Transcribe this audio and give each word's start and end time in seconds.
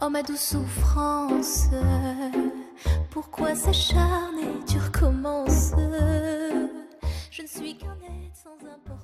Oh 0.00 0.10
ma 0.10 0.22
douce 0.22 0.54
tu. 0.54 0.64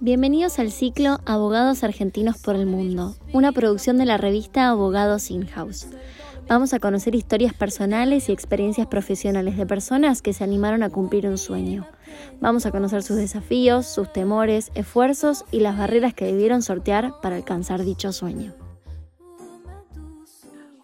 Bienvenidos 0.01 0.59
al 0.61 0.71
ciclo 0.71 1.19
Abogados 1.27 1.83
Argentinos 1.83 2.39
por 2.39 2.55
el 2.55 2.67
Mundo, 2.67 3.17
una 3.33 3.51
producción 3.51 3.99
de 3.99 4.05
la 4.05 4.19
revista 4.19 4.69
Abogados 4.69 5.33
In-House. 5.33 5.89
Vamos 6.47 6.73
a 6.75 6.79
conocer 6.79 7.17
historias 7.17 7.55
personales 7.55 8.29
y 8.29 8.33
experiencias 8.33 8.87
profesionales 8.87 9.57
de 9.57 9.67
personas 9.67 10.23
que 10.23 10.33
se 10.33 10.45
animaron 10.45 10.85
a 10.85 10.91
cumplir 10.91 11.27
un 11.27 11.39
sueño. 11.39 11.89
Vamos 12.41 12.67
a 12.67 12.71
conocer 12.71 13.03
sus 13.03 13.17
desafíos, 13.17 13.87
sus 13.87 14.13
temores, 14.13 14.71
esfuerzos 14.77 15.45
y 15.51 15.59
las 15.59 15.77
barreras 15.77 16.15
que 16.15 16.27
debieron 16.27 16.63
sortear 16.63 17.15
para 17.21 17.35
alcanzar 17.35 17.83
dicho 17.83 18.13
sueño. 18.13 18.55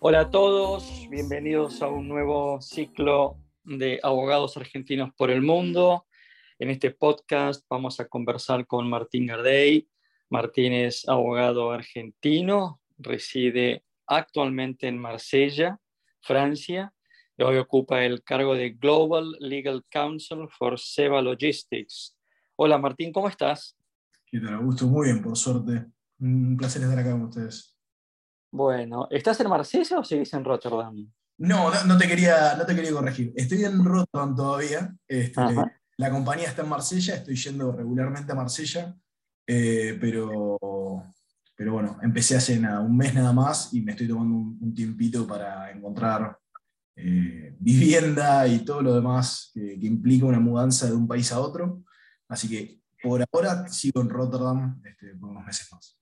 Hola 0.02 0.20
a 0.20 0.30
todos, 0.30 1.06
bienvenidos 1.10 1.82
a 1.82 1.88
un 1.88 2.08
nuevo 2.08 2.58
ciclo 2.62 3.36
de 3.64 4.00
Abogados 4.02 4.56
Argentinos 4.56 5.10
por 5.14 5.30
el 5.30 5.42
Mundo. 5.42 6.06
En 6.58 6.70
este 6.70 6.90
podcast 6.90 7.66
vamos 7.68 8.00
a 8.00 8.08
conversar 8.08 8.66
con 8.66 8.88
Martín 8.88 9.26
Gardey. 9.26 9.90
Martín 10.30 10.72
es 10.72 11.06
abogado 11.06 11.70
argentino, 11.70 12.80
reside 12.96 13.84
actualmente 14.06 14.88
en 14.88 14.96
Marsella, 14.96 15.78
Francia. 16.22 16.94
Y 17.36 17.42
hoy 17.42 17.58
ocupa 17.58 18.02
el 18.02 18.22
cargo 18.22 18.54
de 18.54 18.70
Global 18.70 19.36
Legal 19.38 19.84
Counsel 19.90 20.48
for 20.48 20.80
Seba 20.80 21.20
Logistics. 21.20 22.16
Hola 22.56 22.78
Martín, 22.78 23.12
¿cómo 23.12 23.28
estás? 23.28 23.76
¿Qué 24.24 24.40
tal, 24.40 24.54
Augusto? 24.54 24.86
Muy 24.86 25.08
bien, 25.08 25.20
por 25.20 25.36
suerte. 25.36 25.84
Un 26.20 26.56
placer 26.56 26.80
estar 26.80 26.98
acá 26.98 27.12
con 27.12 27.24
ustedes. 27.24 27.69
Bueno, 28.50 29.06
¿estás 29.10 29.40
en 29.40 29.48
Marsella 29.48 29.98
o 29.98 30.04
sigues 30.04 30.32
en 30.34 30.44
Rotterdam? 30.44 31.10
No, 31.38 31.72
no, 31.72 31.84
no 31.84 31.96
te, 31.96 32.06
quería, 32.06 32.54
no 32.56 32.66
te 32.66 32.74
quería 32.74 32.92
corregir. 32.92 33.32
Estoy 33.34 33.64
en 33.64 33.84
Rotterdam 33.84 34.34
todavía. 34.34 34.94
Este, 35.06 35.40
la 35.96 36.10
compañía 36.10 36.48
está 36.48 36.62
en 36.62 36.68
Marsella, 36.68 37.14
estoy 37.14 37.36
yendo 37.36 37.72
regularmente 37.72 38.32
a 38.32 38.34
Marsella, 38.34 38.96
eh, 39.46 39.96
pero, 40.00 40.58
pero 41.56 41.72
bueno, 41.72 41.98
empecé 42.02 42.36
hace 42.36 42.58
nada, 42.58 42.80
un 42.80 42.96
mes 42.96 43.14
nada 43.14 43.32
más 43.32 43.72
y 43.72 43.82
me 43.82 43.92
estoy 43.92 44.08
tomando 44.08 44.34
un, 44.34 44.58
un 44.60 44.74
tiempito 44.74 45.26
para 45.26 45.70
encontrar 45.70 46.38
eh, 46.96 47.56
vivienda 47.58 48.46
y 48.46 48.60
todo 48.60 48.82
lo 48.82 48.94
demás 48.94 49.50
que, 49.54 49.78
que 49.78 49.86
implica 49.86 50.26
una 50.26 50.40
mudanza 50.40 50.86
de 50.86 50.94
un 50.94 51.06
país 51.06 51.32
a 51.32 51.40
otro. 51.40 51.84
Así 52.28 52.48
que 52.48 52.80
por 53.02 53.24
ahora 53.32 53.68
sigo 53.68 54.00
en 54.00 54.10
Rotterdam 54.10 54.80
este, 54.84 55.14
por 55.16 55.30
unos 55.30 55.44
meses 55.44 55.68
más. 55.72 55.99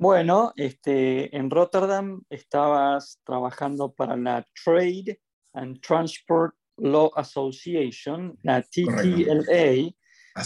Bueno, 0.00 0.52
este, 0.54 1.36
en 1.36 1.50
Rotterdam 1.50 2.22
estabas 2.30 3.20
trabajando 3.24 3.92
para 3.92 4.16
la 4.16 4.46
Trade 4.64 5.20
and 5.54 5.80
Transport 5.80 6.54
Law 6.76 7.10
Association, 7.16 8.38
la 8.44 8.62
TTLA. 8.62 9.92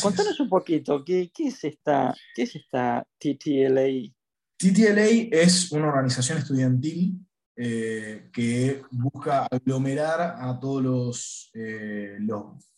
Contanos 0.00 0.41
un 0.41 0.48
poquito, 0.48 1.05
¿qué, 1.05 1.31
qué 1.34 1.48
es 1.48 1.62
esta, 1.64 2.14
¿qué 2.34 2.44
es 2.44 2.56
esta 2.56 3.06
TTLA? 3.19 4.11
TTLA 4.56 5.28
es 5.31 5.70
una 5.70 5.89
organización 5.89 6.39
estudiantil 6.39 7.19
eh, 7.55 8.31
que 8.33 8.83
busca 8.91 9.47
aglomerar 9.50 10.34
a 10.39 10.59
todos 10.59 10.83
los, 10.83 11.50
eh, 11.53 12.16
los 12.20 12.72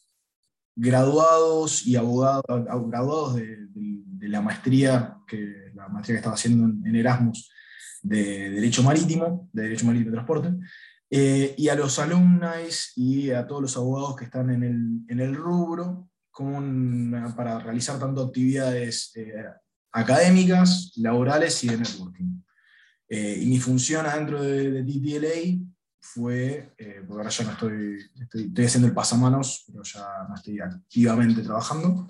graduados 0.77 1.86
y 1.86 1.97
abogados, 1.97 2.42
graduados 2.48 3.36
de, 3.36 3.64
la 4.28 4.41
maestría 4.41 5.19
que, 5.27 5.70
la 5.75 5.89
maestría 5.89 6.14
que 6.14 6.19
estaba 6.19 6.34
haciendo 6.34 6.64
en, 6.89 6.97
Erasmus 6.97 7.50
de 8.03 8.50
Derecho 8.50 8.83
Marítimo, 8.83 9.48
de 9.53 9.62
Derecho 9.64 9.86
Marítimo 9.86 10.11
y 10.11 10.12
Transporte, 10.14 10.55
eh, 11.11 11.55
y 11.56 11.69
a 11.69 11.75
los 11.75 11.98
alumnos 11.98 12.92
y 12.97 13.31
a 13.31 13.47
todos 13.47 13.62
los 13.62 13.77
abogados 13.77 14.16
que 14.16 14.25
están 14.25 14.50
en 14.50 14.62
el, 14.62 15.00
en 15.09 15.21
el 15.21 15.34
rubro 15.34 16.09
como 16.31 16.60
para 17.37 17.60
realizar 17.60 17.99
tanto 18.00 18.25
actividades 18.25 19.12
eh, 19.15 19.32
académicas, 19.93 20.93
laborales 20.97 21.62
y 21.62 21.69
de 21.69 21.78
networking. 21.78 22.43
Eh, 23.09 23.38
y 23.43 23.47
mi 23.47 23.60
función 23.60 24.06
adentro 24.06 24.43
de, 24.43 24.70
de 24.70 24.82
TTLA 24.82 25.74
fue, 26.04 26.75
eh, 26.76 27.03
porque 27.06 27.22
ahora 27.22 27.31
ya 27.31 27.44
no 27.44 27.53
estoy, 27.53 27.98
estoy, 28.20 28.66
haciendo 28.66 28.87
el 28.87 28.94
pasamanos, 28.94 29.65
pero 29.66 29.82
ya 29.82 30.06
no 30.28 30.34
estoy 30.34 30.60
activamente 30.60 31.42
trabajando, 31.42 32.06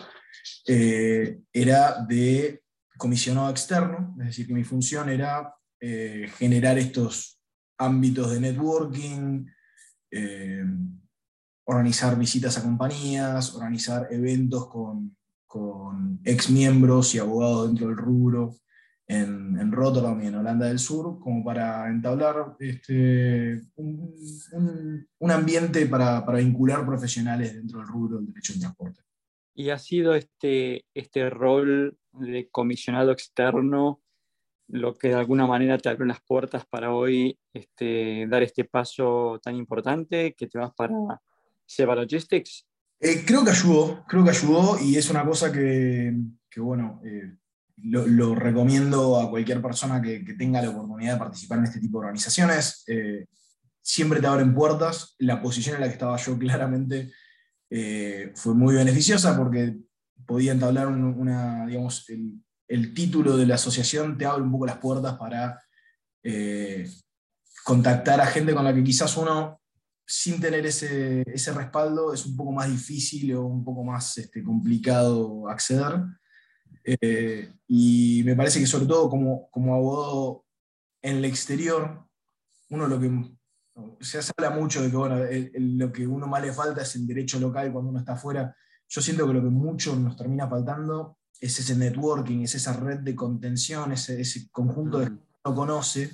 eh, 0.67 1.41
era 1.53 2.05
de 2.05 2.65
comisionado 2.99 3.51
externo, 3.51 4.17
es 4.19 4.27
decir, 4.27 4.49
que 4.49 4.53
mi 4.53 4.65
función 4.65 5.09
era 5.09 5.55
eh, 5.81 6.29
generar 6.37 6.77
estos 6.77 7.41
ámbitos 7.79 8.33
de 8.33 8.41
networking, 8.41 9.47
organizar 11.65 12.17
visitas 12.17 12.57
a 12.57 12.63
compañías, 12.63 13.55
organizar 13.55 14.07
eventos 14.11 14.69
con, 14.69 15.17
con 15.47 16.21
ex 16.25 16.51
miembros 16.51 17.15
y 17.15 17.19
abogados 17.19 17.67
dentro 17.67 17.89
del 17.89 17.97
rubro 17.97 18.55
en, 19.07 19.59
en 19.61 19.71
Rotterdam 19.73 20.23
y 20.23 20.27
en 20.29 20.37
Holanda 20.37 20.67
del 20.67 20.79
Sur, 20.79 21.19
como 21.21 21.45
para 21.45 21.89
entablar 21.89 22.57
este, 22.59 23.61
un, 23.77 24.15
un- 24.53 25.09
un 25.19 25.31
ambiente 25.31 25.87
para, 25.87 26.25
para 26.25 26.39
vincular 26.39 26.85
profesionales 26.87 27.55
dentro 27.55 27.79
del 27.81 27.89
rubro 27.89 28.17
del 28.19 28.27
derecho 28.29 28.53
del 28.55 28.61
transporte. 28.63 29.01
Y 29.55 29.71
ha 29.71 29.79
sido 29.79 30.15
este, 30.15 30.85
este 30.95 31.31
rol 31.31 31.97
de 32.13 32.49
comisionado 32.51 33.13
externo 33.13 34.01
lo 34.69 34.95
que 34.95 35.09
de 35.09 35.15
alguna 35.15 35.47
manera 35.47 35.77
te 35.77 35.91
abrió 35.91 36.07
las 36.07 36.23
puertas 36.23 36.65
para 36.65 36.93
hoy 36.95 37.39
este, 37.53 38.27
dar 38.27 38.43
este 38.43 38.65
paso 38.65 39.39
tan 39.43 39.55
importante 39.57 40.35
que 40.35 40.47
te 40.47 40.59
vas 40.59 40.73
para 40.75 40.95
Seba 41.67 41.95
Logistics. 41.95 42.67
Eh, 42.99 43.25
creo 43.27 43.45
que 43.45 43.51
ayudó, 43.51 44.03
creo 44.09 44.25
que 44.25 44.31
ayudó 44.31 44.79
y 44.81 44.97
es 44.97 45.11
una 45.11 45.23
cosa 45.25 45.53
que, 45.53 46.15
que, 46.51 46.61
bueno, 46.61 47.03
eh, 47.05 47.37
lo, 47.77 48.35
recomiendo 48.35 49.21
a 49.21 49.29
cualquier 49.31 49.61
persona 49.61 50.01
que, 50.01 50.25
que 50.25 50.35
tenga 50.35 50.63
la 50.63 50.71
oportunidad 50.71 51.15
de 51.15 51.19
participar 51.19 51.59
en 51.59 51.65
este 51.65 51.81
tipo 51.81 51.99
de 51.99 52.07
organizaciones. 52.07 52.85
Eh, 52.87 53.27
siempre 53.83 54.21
te 54.21 54.27
abren 54.27 54.55
puertas. 54.55 55.15
La 55.19 55.43
posición 55.43 55.77
en 55.77 55.81
la 55.83 55.87
que 55.89 55.95
estaba 55.95 56.17
yo 56.17 56.39
claramente 56.39 57.13
eh, 57.71 58.33
fue 58.37 58.55
muy 58.55 58.75
beneficiosa 58.75 59.37
porque 59.37 59.77
podía 60.27 60.53
entablar 60.53 60.87
un- 60.89 61.05
una, 61.19 61.67
digamos, 61.67 62.09
el, 62.09 62.35
el 62.69 62.95
título 62.95 63.37
de 63.37 63.47
la 63.47 63.57
asociación 63.57 64.17
te 64.17 64.27
abre 64.27 64.43
un 64.43 64.53
poco 64.53 64.67
las 64.67 64.79
puertas 64.79 65.17
para 65.19 65.61
eh, 66.23 66.89
contactar 67.65 68.21
a 68.21 68.27
gente 68.27 68.55
con 68.55 68.65
la 68.65 68.75
que 68.75 68.85
quizás 68.85 69.17
uno 69.17 69.61
sin 70.07 70.41
tener 70.41 70.65
ese, 70.67 71.23
ese 71.27 71.53
respaldo 71.53 72.13
es 72.13 72.27
un 72.27 72.37
poco 72.37 72.53
más 72.53 72.69
difícil 72.71 73.35
o 73.35 73.45
un 73.47 73.65
poco 73.65 73.83
más 73.85 74.17
este, 74.19 74.43
complicado 74.43 75.49
acceder. 75.49 75.95
Eh, 76.85 77.51
y 77.69 78.23
me 78.25 78.37
parece 78.37 78.61
que 78.61 78.67
sobre 78.67 78.87
todo 78.87 79.09
como, 79.09 79.49
como 79.51 79.75
abogado 79.75 80.45
en 81.03 81.17
el 81.17 81.25
exterior, 81.25 82.07
uno 82.71 82.87
lo 82.87 83.01
que... 83.01 83.11
Se 84.01 84.21
habla 84.39 84.51
mucho 84.57 84.83
de 84.83 84.91
que 84.91 84.97
bueno, 84.97 85.19
el- 85.19 85.51
el- 85.53 85.79
lo 85.79 85.93
que 85.93 86.07
uno 86.07 86.27
más 86.29 86.43
le 86.43 86.53
falta 86.53 86.83
es 86.83 86.95
el 86.95 87.07
derecho 87.07 87.41
local 87.41 87.73
cuando 87.73 87.91
uno 87.91 87.99
está 87.99 88.13
afuera. 88.13 88.55
Yo 88.89 89.01
siento 89.01 89.27
que 89.27 89.33
lo 89.33 89.43
que 89.43 89.49
mucho 89.49 89.97
nos 89.97 90.17
termina 90.17 90.49
faltando 90.49 91.19
es 91.41 91.59
ese 91.59 91.75
networking, 91.75 92.43
es 92.43 92.55
esa 92.55 92.75
red 92.75 93.01
de 93.01 93.17
contención, 93.17 93.91
ese, 93.91 94.21
ese 94.21 94.49
conjunto 94.53 94.99
de 94.99 95.07
gente 95.07 95.23
que 95.23 95.49
uno 95.51 95.57
conoce, 95.57 96.13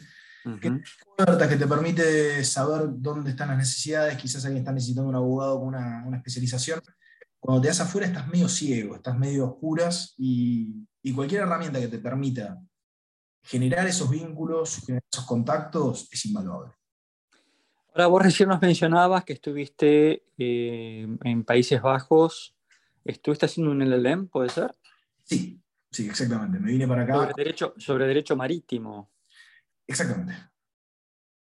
puertas 1.16 1.48
que 1.48 1.56
te 1.56 1.66
permite 1.66 2.42
saber 2.44 2.88
dónde 2.94 3.30
están 3.30 3.48
las 3.48 3.58
necesidades, 3.58 4.16
quizás 4.16 4.42
alguien 4.46 4.62
está 4.62 4.72
necesitando 4.72 5.10
un 5.10 5.16
abogado 5.16 5.58
con 5.58 5.68
una, 5.68 6.02
una 6.06 6.16
especialización. 6.16 6.80
Cuando 7.40 7.62
te 7.62 7.68
das 7.68 7.80
afuera 7.80 8.06
estás 8.06 8.28
medio 8.28 8.48
ciego, 8.48 8.96
estás 8.96 9.18
medio 9.18 9.46
oscuras 9.46 10.14
y, 10.18 10.86
y 11.02 11.12
cualquier 11.12 11.42
herramienta 11.42 11.80
que 11.80 11.88
te 11.88 11.98
permita 11.98 12.60
generar 13.42 13.86
esos 13.86 14.10
vínculos, 14.10 14.80
generar 14.84 15.02
esos 15.10 15.24
contactos, 15.24 16.08
es 16.12 16.26
invaluable. 16.26 16.72
Ahora 17.88 18.06
vos 18.06 18.22
recién 18.22 18.48
nos 18.48 18.60
mencionabas 18.60 19.24
que 19.24 19.32
estuviste 19.32 20.24
eh, 20.38 21.08
en 21.24 21.44
Países 21.44 21.82
Bajos, 21.82 22.54
estuviste 23.04 23.46
haciendo 23.46 23.72
un 23.72 23.82
LLM, 23.82 24.28
¿puede 24.28 24.50
ser? 24.50 24.76
Sí, 25.24 25.60
sí, 25.90 26.06
exactamente. 26.06 26.60
Me 26.60 26.70
vine 26.72 26.86
para 26.86 27.02
acá. 27.02 27.14
Sobre 27.14 27.32
derecho, 27.36 27.74
sobre 27.78 28.06
derecho 28.06 28.36
marítimo. 28.36 29.10
Exactamente. 29.86 30.34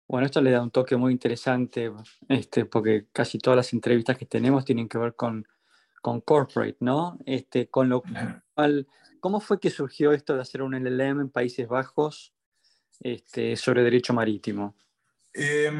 Bueno, 0.07 0.27
esto 0.27 0.39
le 0.39 0.51
da 0.51 0.61
un 0.61 0.69
toque 0.69 0.95
muy 0.95 1.11
interesante, 1.11 1.91
este, 2.29 2.65
porque 2.65 3.07
casi 3.11 3.39
todas 3.39 3.57
las 3.57 3.73
entrevistas 3.73 4.15
que 4.15 4.27
tenemos 4.27 4.63
tienen 4.63 4.87
que 4.87 4.99
ver 4.99 5.15
con, 5.15 5.47
con 6.05 6.21
corporate, 6.21 6.77
¿no? 6.81 7.17
Este, 7.25 7.67
con 7.67 7.89
lo 7.89 8.03
cual, 8.53 8.87
¿cómo 9.19 9.39
fue 9.39 9.59
que 9.59 9.71
surgió 9.71 10.11
esto 10.11 10.35
de 10.35 10.41
hacer 10.43 10.61
un 10.61 10.75
LLM 10.75 11.19
en 11.21 11.29
Países 11.31 11.67
Bajos 11.67 12.31
este, 12.99 13.55
sobre 13.55 13.81
derecho 13.81 14.13
marítimo? 14.13 14.75
Eh, 15.33 15.71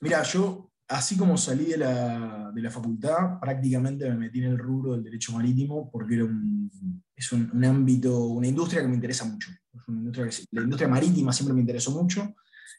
mira, 0.00 0.22
yo, 0.22 0.70
así 0.86 1.16
como 1.16 1.36
salí 1.36 1.64
de 1.64 1.76
la, 1.78 2.52
de 2.54 2.62
la 2.62 2.70
facultad, 2.70 3.40
prácticamente 3.40 4.08
me 4.10 4.16
metí 4.16 4.38
en 4.38 4.52
el 4.52 4.58
rubro 4.58 4.92
del 4.92 5.02
derecho 5.02 5.32
marítimo 5.32 5.90
porque 5.90 6.14
era 6.14 6.24
un, 6.24 7.02
es 7.16 7.32
un, 7.32 7.50
un 7.52 7.64
ámbito, 7.64 8.16
una 8.26 8.46
industria 8.46 8.80
que 8.82 8.86
me 8.86 8.94
interesa 8.94 9.24
mucho. 9.24 9.50
Industria 9.88 10.28
que- 10.28 10.44
la 10.52 10.62
industria 10.62 10.88
marítima 10.88 11.32
siempre 11.32 11.52
me 11.54 11.62
interesó 11.62 11.90
mucho. 11.90 12.32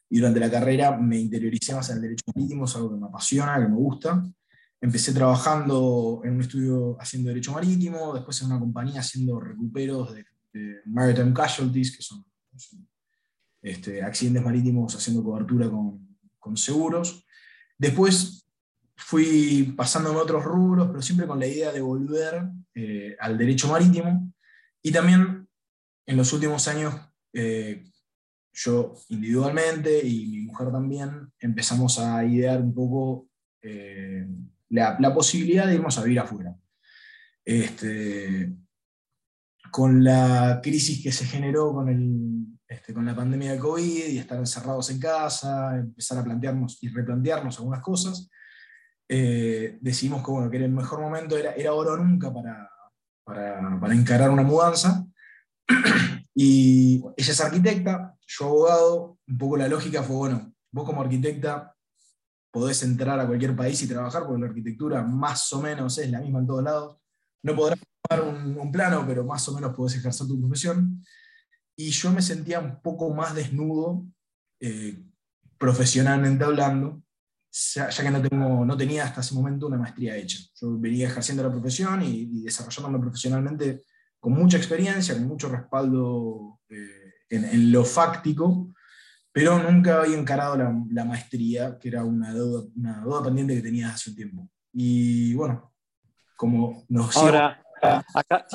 y 0.10 0.18
durante 0.20 0.40
la 0.40 0.50
carrera 0.50 0.96
me 0.96 1.20
interioricé 1.20 1.76
más 1.76 1.90
en 1.90 1.98
el 1.98 2.04
derecho 2.04 2.24
marítimo, 2.34 2.64
es 2.64 2.76
algo 2.78 2.92
que 2.92 2.96
me 3.02 3.08
apasiona, 3.08 3.60
que 3.60 3.68
me 3.68 3.76
gusta. 3.76 4.24
Empecé 4.84 5.14
trabajando 5.14 6.20
en 6.26 6.34
un 6.34 6.42
estudio 6.42 6.98
haciendo 7.00 7.30
derecho 7.30 7.54
marítimo, 7.54 8.14
después 8.14 8.42
en 8.42 8.48
una 8.48 8.60
compañía 8.60 9.00
haciendo 9.00 9.40
recuperos 9.40 10.14
de, 10.14 10.26
maritime 10.88 11.34
casualties, 11.34 11.96
que 11.96 12.04
son, 12.04 12.26
este, 13.62 14.04
accidentes 14.04 14.44
marítimos 14.44 14.94
haciendo 14.94 15.24
cobertura 15.24 15.70
con, 15.70 16.18
con 16.38 16.58
seguros. 16.58 17.26
Después 17.78 18.46
fui 18.98 19.74
pasando 19.78 20.12
en 20.12 20.18
otros 20.18 20.44
rubros, 20.44 20.88
pero 20.88 21.02
siempre 21.02 21.28
con 21.28 21.40
la 21.40 21.48
idea 21.48 21.72
de 21.72 21.80
volver 21.80 22.44
eh, 22.76 23.16
al 23.22 23.38
derecho 23.38 23.70
marítimo. 23.70 24.34
Y 24.82 24.92
también 24.92 25.48
en 26.06 26.18
los 26.18 26.34
últimos 26.34 26.68
años, 26.68 26.94
eh, 27.32 27.86
yo 28.52 28.96
individualmente 29.08 30.06
y 30.06 30.28
mi 30.28 30.42
mujer 30.42 30.74
también 30.74 31.32
empezamos 31.40 32.00
a 32.00 32.26
idear 32.26 32.62
un 32.62 32.74
poco 32.74 33.30
eh, 33.62 34.28
la, 34.74 35.14
posibilidad 35.14 35.68
de 35.68 35.76
irnos 35.76 35.98
a 35.98 36.04
vivir 36.04 36.20
afuera. 36.20 36.56
Este, 37.46 38.54
con 39.72 40.04
la 40.04 40.60
crisis 40.62 41.04
que 41.04 41.12
se 41.12 41.26
generó 41.26 41.74
con, 41.74 41.90
el, 41.90 42.46
este, 42.68 42.94
con 42.94 43.06
la 43.06 43.16
pandemia 43.16 43.54
de 43.54 43.60
COVID 43.60 44.08
y 44.08 44.18
estar 44.18 44.38
encerrados 44.38 44.90
en 44.90 45.00
casa, 45.00 45.78
empezar 45.78 46.18
a 46.18 46.24
plantearnos 46.24 46.82
y 46.82 46.90
replantearnos 46.90 47.58
algunas 47.58 47.82
cosas, 47.82 48.30
eh, 49.10 49.78
decidimos 49.82 50.24
que, 50.24 50.32
bueno, 50.32 50.50
que 50.50 50.58
era 50.58 50.66
el 50.66 50.72
mejor 50.72 51.02
momento, 51.02 51.38
era, 51.38 51.54
era 51.54 51.74
oro 51.74 51.98
nunca 51.98 52.34
para, 52.34 52.70
para, 53.24 53.80
para 53.80 53.94
encarar 53.94 54.30
una 54.30 54.44
mudanza. 54.44 55.06
y 56.34 57.04
ella 57.18 57.32
es 57.32 57.42
arquitecta, 57.42 58.16
yo 58.26 58.46
abogado, 58.46 59.18
un 59.28 59.38
poco 59.38 59.58
la 59.58 59.68
lógica 59.68 60.02
fue, 60.02 60.16
bueno, 60.16 60.54
vos 60.72 60.86
como 60.86 61.02
arquitecta 61.02 61.73
podés 62.54 62.84
entrar 62.84 63.20
a 63.20 63.26
cualquier 63.26 63.56
país 63.56 63.82
y 63.82 63.88
trabajar, 63.88 64.28
porque 64.28 64.42
la 64.42 64.48
arquitectura 64.48 65.02
más 65.02 65.52
o 65.54 65.62
menos 65.62 65.98
es 65.98 66.12
la 66.12 66.22
misma 66.22 66.38
en 66.38 66.46
todos 66.46 66.64
lados. 66.64 66.98
No 67.42 67.56
podrás 67.56 67.80
tomar 68.08 68.28
un, 68.28 68.72
plano, 68.72 69.04
pero 69.08 69.26
más 69.26 69.50
o 69.50 69.56
menos 69.56 69.76
podés 69.76 69.96
ejercer 69.96 70.28
tu 70.28 70.40
profesión. 70.40 71.04
Y 71.76 71.90
yo 71.90 72.12
me 72.12 72.22
sentía 72.22 72.60
un 72.60 72.80
poco 72.80 73.12
más 73.12 73.34
desnudo, 73.34 74.06
eh, 74.60 75.04
profesionalmente 75.58 76.44
hablando, 76.44 77.02
ya, 77.52 77.90
que 77.90 78.12
no, 78.12 78.22
tengo, 78.22 78.66
no 78.66 78.78
tenía 78.78 79.06
hasta 79.06 79.22
ese 79.22 79.34
momento 79.34 79.66
una 79.66 79.78
maestría 79.78 80.16
hecha. 80.16 80.38
Yo 80.62 80.78
venía 80.78 81.08
ejerciendo 81.08 81.42
la 81.42 81.52
profesión 81.52 82.04
y, 82.04 82.44
desarrollándome 82.44 83.00
profesionalmente 83.00 83.84
con 84.20 84.34
mucha 84.34 84.58
experiencia, 84.58 85.16
con 85.16 85.26
mucho 85.26 85.50
respaldo 85.50 86.60
eh, 86.70 87.14
en, 87.30 87.72
lo 87.72 87.84
fáctico, 87.84 88.76
pero 89.34 89.60
nunca 89.60 90.02
había 90.02 90.18
encarado 90.18 90.56
la, 90.56 91.04
maestría, 91.04 91.78
que 91.78 91.90
era 91.90 92.06
una 92.06 92.34
duda, 92.34 92.70
una 92.76 93.24
pendiente 93.24 93.56
que 93.56 93.62
tenía 93.62 93.90
hace 93.90 94.12
un 94.12 94.16
tiempo. 94.16 94.50
Y 94.72 95.34
bueno, 95.34 95.74
como 96.38 96.86
nos... 96.88 97.18
Ahora, 97.18 97.62
acá, 98.14 98.46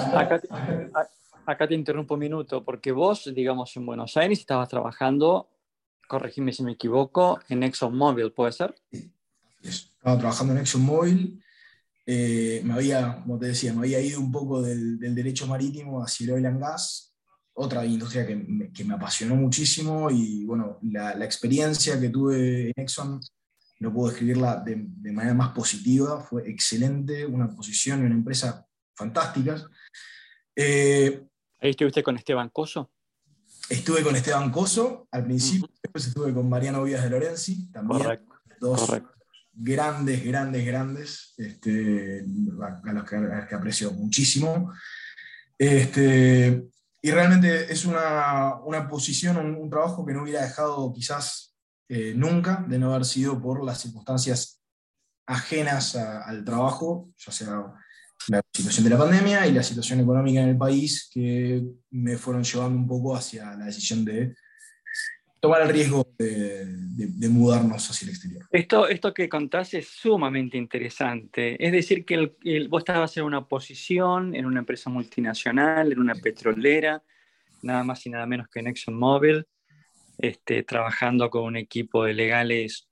acá 1.44 1.68
te 1.68 1.74
interrumpo 1.74 2.14
un 2.14 2.20
minuto, 2.20 2.64
porque 2.64 2.92
vos, 2.92 3.30
digamos, 3.34 3.76
en 3.76 3.84
Buenos 3.84 4.16
Aires 4.16 4.38
estabas 4.38 4.68
trabajando 4.70 5.50
corregime 6.08 6.52
si 6.52 6.64
me 6.64 6.72
equivoco, 6.72 7.38
en 7.48 7.62
ExxonMobil, 7.62 8.32
¿puede 8.32 8.52
ser? 8.52 8.74
Estaba 9.62 10.18
trabajando 10.18 10.54
en 10.54 10.60
ExxonMobil. 10.60 11.40
Eh, 12.06 12.62
me 12.64 12.72
había, 12.72 13.20
como 13.22 13.38
te 13.38 13.46
decía, 13.46 13.72
me 13.74 13.80
había 13.80 14.00
ido 14.00 14.18
un 14.18 14.32
poco 14.32 14.62
del, 14.62 14.98
derecho 14.98 15.46
marítimo 15.46 16.02
hacia 16.02 16.24
el 16.24 16.30
oil 16.32 16.46
and 16.46 16.60
gas, 16.60 17.07
otra 17.60 17.84
industria 17.84 18.26
que 18.26 18.36
me, 18.36 18.72
que 18.72 18.84
me 18.84 18.94
apasionó 18.94 19.34
muchísimo 19.34 20.10
y 20.10 20.44
bueno, 20.44 20.78
la, 20.82 21.14
la, 21.14 21.24
experiencia 21.24 22.00
que 22.00 22.08
tuve 22.08 22.68
en 22.68 22.74
Exxon, 22.76 23.20
no 23.80 23.92
puedo 23.92 24.10
describirla 24.10 24.56
de, 24.56 24.76
de, 24.76 25.12
manera 25.12 25.34
más 25.34 25.50
positiva, 25.50 26.20
fue 26.20 26.48
excelente, 26.48 27.26
una 27.26 27.48
posición 27.48 28.00
y 28.00 28.06
una 28.06 28.14
empresa 28.14 28.64
fantásticas. 28.94 29.66
Eh, 30.54 31.24
¿Ahí 31.60 31.70
estuviste 31.70 32.02
con 32.02 32.16
Esteban 32.16 32.48
Coso? 32.50 32.90
Estuve 33.68 34.02
con 34.02 34.14
Esteban 34.14 34.50
Coso 34.50 35.08
al 35.10 35.24
principio, 35.24 35.68
después 35.82 36.06
estuve 36.06 36.32
con 36.32 36.48
Mariano 36.48 36.84
Vías 36.84 37.02
de 37.02 37.10
Lorenzi, 37.10 37.70
también. 37.70 38.20
Dos 38.60 38.88
grandes, 39.52 40.24
grandes, 40.24 40.64
grandes, 40.64 41.34
este, 41.36 42.24
a 42.86 42.92
los 42.92 43.04
que, 43.04 43.54
aprecio 43.54 43.92
muchísimo. 43.92 44.72
Este, 45.56 46.68
y 47.00 47.10
realmente 47.10 47.72
es 47.72 47.84
una, 47.84 48.56
una 48.64 48.88
posición, 48.88 49.36
un, 49.36 49.70
trabajo 49.70 50.04
que 50.04 50.12
no 50.12 50.22
hubiera 50.22 50.42
dejado 50.42 50.92
quizás 50.92 51.54
eh, 51.88 52.12
nunca 52.16 52.64
de 52.68 52.78
no 52.78 52.92
haber 52.92 53.04
sido 53.04 53.40
por 53.40 53.64
las 53.64 53.80
circunstancias 53.80 54.60
ajenas 55.26 55.94
al 55.94 56.44
trabajo, 56.44 57.10
ya 57.18 57.32
sea 57.32 57.74
la 58.28 58.42
situación 58.52 58.84
de 58.84 58.90
la 58.90 58.98
pandemia 58.98 59.46
y 59.46 59.52
la 59.52 59.62
situación 59.62 60.00
económica 60.00 60.40
en 60.40 60.48
el 60.48 60.58
país 60.58 61.08
que 61.12 61.64
me 61.90 62.16
fueron 62.16 62.42
llevando 62.42 62.78
un 62.78 62.88
poco 62.88 63.14
hacia 63.14 63.54
la 63.54 63.66
decisión 63.66 64.04
de 64.04 64.34
tomar 65.40 65.62
el 65.62 65.68
riesgo 65.68 66.06
de, 66.18 66.66
mudarnos 67.28 67.90
hacia 67.90 68.06
el 68.06 68.10
exterior. 68.10 68.46
Esto, 68.50 68.88
esto 68.88 69.14
que 69.14 69.28
contaste 69.28 69.78
es 69.78 69.88
sumamente 69.88 70.56
interesante. 70.56 71.64
Es 71.64 71.72
decir, 71.72 72.04
que 72.04 72.32
vos 72.68 72.80
estabas 72.80 73.16
en 73.16 73.24
una 73.24 73.46
posición, 73.46 74.34
en 74.34 74.46
una 74.46 74.60
empresa 74.60 74.90
multinacional, 74.90 75.92
en 75.92 75.98
una 75.98 76.14
petrolera, 76.14 77.02
nada 77.62 77.84
más 77.84 78.04
y 78.06 78.10
nada 78.10 78.26
menos 78.26 78.48
que 78.48 78.60
en 78.60 78.68
ExxonMobil, 78.68 79.46
este, 80.18 80.62
trabajando 80.64 81.30
con 81.30 81.44
un 81.44 81.56
equipo 81.56 82.04
de 82.04 82.14
legales 82.14 82.88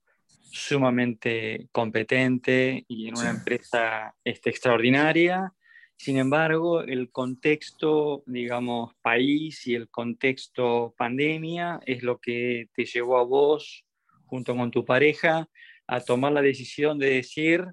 sumamente 0.51 1.67
competente 1.71 2.85
y 2.87 3.09
en 3.09 3.17
una 3.17 3.29
empresa 3.29 4.15
este, 4.23 4.49
extraordinaria. 4.49 5.53
Sin 5.97 6.17
embargo, 6.17 6.81
el 6.83 7.11
contexto, 7.11 8.23
digamos, 8.27 8.93
país 9.01 9.65
y 9.65 9.73
el 9.73 9.89
contexto 9.89 10.93
pandemia 10.95 11.79
es 11.85 12.03
lo 12.03 12.19
que 12.19 12.69
te 12.75 12.85
llevó 12.85 13.17
a 13.17 13.23
vos, 13.23 13.83
junto 14.25 14.55
con 14.55 14.69
tu 14.69 14.85
pareja, 14.85 15.49
a 15.87 15.99
tomar 15.99 16.33
la 16.33 16.41
decisión 16.41 16.99
de 16.99 17.09
decir, 17.09 17.65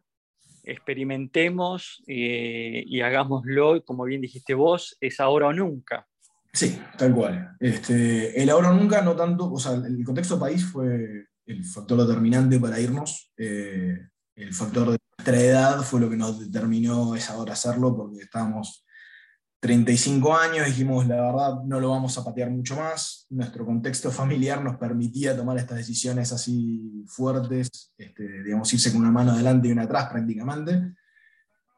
experimentemos 0.63 2.03
eh, 2.07 2.83
y 2.87 3.03
hagámoslo, 3.03 3.77
y 3.77 3.83
como 3.83 4.05
bien 4.05 4.23
dijiste 4.23 4.55
vos, 4.55 4.97
es 5.01 5.21
ahora 5.21 5.49
o 5.49 5.53
nunca. 5.53 6.07
Sí, 6.51 6.79
tal 6.97 7.13
cual. 7.13 7.57
Este, 7.61 8.41
el 8.41 8.49
ahora 8.49 8.71
o 8.71 8.75
nunca, 8.75 9.03
no 9.03 9.15
tanto, 9.15 9.53
o 9.53 9.59
sea, 9.59 9.75
el 9.75 10.03
contexto 10.03 10.39
país 10.39 10.65
fue 10.65 11.27
el 11.45 11.65
factor 11.65 12.07
determinante 12.07 12.59
para 12.59 12.81
irnos. 12.81 13.33
Eh, 13.37 13.99
el 14.37 14.55
factor 14.55 14.97
nuestra 15.25 15.41
edad 15.43 15.81
fue 15.83 16.01
lo 16.01 16.11
que 16.11 16.19
nos 16.19 16.39
determinó 16.39 17.15
esa 17.15 17.39
hora 17.39 17.55
hacerlo, 17.55 17.97
porque 17.97 18.19
estábamos 18.19 18.85
35 19.61 20.37
años, 20.37 20.67
dijimos, 20.67 21.07
la 21.07 21.17
verdad, 21.17 21.63
no 21.65 21.81
lo 21.81 21.89
vamos 21.89 22.19
a 22.19 22.25
patear 22.25 22.51
mucho 22.51 22.77
más. 22.77 23.27
Nuestro 23.31 23.65
contexto 23.65 24.11
familiar 24.11 24.63
nos 24.63 24.77
permitía 24.77 25.35
tomar 25.35 25.57
estas 25.57 25.79
decisiones 25.79 26.31
así 26.31 27.07
fuertes, 27.07 27.95
este, 27.97 28.43
digamos, 28.43 28.71
irse 28.75 28.93
con 28.93 29.01
una 29.01 29.11
mano 29.11 29.33
adelante 29.33 29.69
y 29.69 29.73
una 29.73 29.85
atrás 29.85 30.11
prácticamente. 30.11 30.93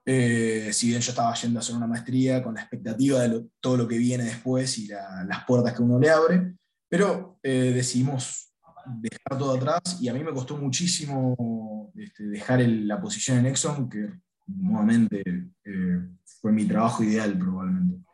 Eh, 0.05 0.71
si 0.73 0.89
bien 0.89 1.01
yo 1.01 1.11
estaba 1.11 1.33
yendo 1.35 1.61
a 1.61 1.63
hacer 1.63 1.77
una 1.77 1.87
maestría 1.87 2.43
con 2.43 2.55
la 2.55 2.63
expectativa 2.63 3.21
de 3.21 3.47
todo 3.61 3.77
lo 3.77 3.87
que 3.87 3.99
viene 3.99 4.25
después 4.25 4.77
y 4.79 4.89
las 4.89 5.45
puertas 5.47 5.73
que 5.73 5.83
uno 5.85 6.01
le 6.01 6.11
abre, 6.11 6.55
pero 6.89 7.39
eh, 7.45 7.71
decidimos 7.73 8.53
dejar 8.87 9.39
todo 9.39 9.55
atrás 9.55 9.99
y 10.01 10.09
a 10.09 10.15
mí 10.15 10.25
me 10.25 10.33
costó 10.33 10.57
muchísimo 10.57 11.37
este, 11.95 12.25
dejar 12.25 12.61
la 12.61 13.01
posición 13.01 13.39
en 13.39 13.47
Exxon, 13.47 13.89
que 13.89 14.11
nuevamente 14.47 15.23
eh, 15.65 16.01
fue 16.41 16.53
mi 16.53 16.67
trabajo 16.67 17.03
ideal 17.03 17.39
probablemente. 17.39 18.05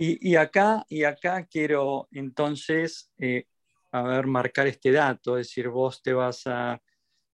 Y, 0.00 0.36
acá, 0.36 0.86
y 0.88 1.02
acá 1.02 1.44
quiero 1.46 2.06
entonces, 2.12 3.10
eh, 3.18 3.46
a 3.90 4.02
ver, 4.02 4.28
marcar 4.28 4.68
este 4.68 4.92
dato, 4.92 5.36
es 5.36 5.48
decir, 5.48 5.68
vos 5.68 6.00
te 6.00 6.12
vas 6.12 6.46
a, 6.46 6.80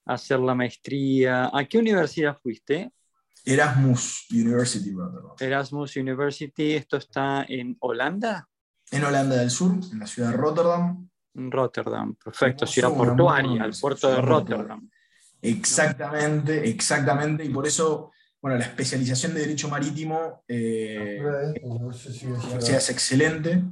hacer 0.07 0.39
la 0.41 0.55
maestría. 0.55 1.51
¿A 1.53 1.65
qué 1.67 1.79
universidad 1.79 2.39
fuiste? 2.43 2.91
Erasmus 3.45 4.27
University, 4.31 4.95
Erasmus 5.39 5.97
University, 5.97 6.73
¿esto 6.73 6.97
está 6.97 7.45
en 7.49 7.77
Holanda? 7.81 8.49
En 8.91 9.05
Holanda 9.05 9.37
del 9.37 9.51
Sur, 9.51 9.73
en 9.93 9.99
la 9.99 10.07
ciudad 10.07 10.31
de 10.31 10.37
Rotterdam. 10.37 11.09
Rotterdam, 11.35 12.15
perfecto, 12.15 12.67
ciudad 12.67 12.95
portuaria, 12.95 13.65
el 13.65 13.75
puerto 13.79 14.09
de 14.09 14.23
Rotterdam. 14.23 14.89
Exactamente, 15.45 16.69
exactamente, 16.69 17.45
y 17.45 17.51
por 17.51 17.67
eso, 17.67 18.11
bueno, 18.41 18.57
la 18.57 18.65
especialización 18.65 19.35
de 19.35 19.41
Derecho 19.41 19.69
Marítimo 19.69 20.43
eh, 20.49 21.23
es 22.61 22.91
excelente, 22.91 23.63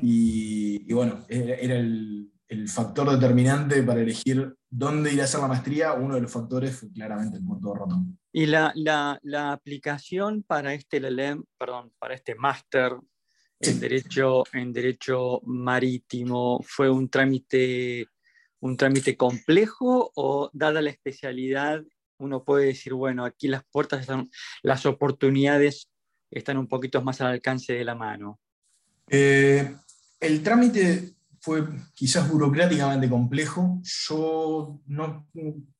y, 0.00 0.92
bueno, 0.92 1.24
era 1.28 1.76
el, 1.76 2.30
factor 2.66 3.10
determinante 3.10 3.82
para 3.82 4.00
elegir 4.00 4.54
dónde 4.70 5.12
ir 5.12 5.20
a 5.20 5.24
hacer 5.24 5.40
la 5.40 5.48
maestría, 5.48 5.92
uno 5.92 6.14
de 6.14 6.22
los 6.22 6.32
factores 6.32 6.76
fue 6.76 6.90
claramente 6.90 7.36
el 7.36 7.44
puerto 7.44 7.72
de 7.72 7.78
Rotterdam. 7.78 8.16
Y 8.32 8.46
la, 8.46 8.72
la, 8.74 9.52
aplicación 9.52 10.44
para 10.44 10.72
este 10.72 11.00
LLM, 11.00 11.44
perdón, 11.58 11.92
para 11.98 12.14
este 12.14 12.34
máster 12.34 12.92
en, 13.60 13.80
derecho, 13.80 14.44
en 14.52 14.72
derecho 14.72 15.40
marítimo, 15.44 16.60
fue 16.64 16.88
un 16.88 17.08
trámite 17.08 18.06
un 18.60 18.76
trámite 18.76 19.16
complejo 19.16 20.10
o 20.14 20.50
dada 20.52 20.80
la 20.80 20.90
especialidad 20.90 21.82
uno 22.18 22.44
puede 22.44 22.66
decir, 22.66 22.94
bueno, 22.94 23.24
aquí 23.24 23.48
las 23.48 23.62
puertas 23.70 24.00
están, 24.00 24.30
las 24.62 24.86
oportunidades 24.86 25.88
están 26.30 26.58
un 26.58 26.66
poquito 26.66 27.02
más 27.02 27.20
al 27.20 27.28
alcance 27.28 27.72
de 27.72 27.84
la 27.84 27.94
mano? 27.94 28.40
Eh, 29.08 29.76
el 30.20 30.42
trámite 30.42 31.14
fue 31.40 31.66
quizás 31.94 32.28
burocráticamente 32.30 33.08
complejo. 33.08 33.80
Yo 33.82 34.80
no, 34.86 35.28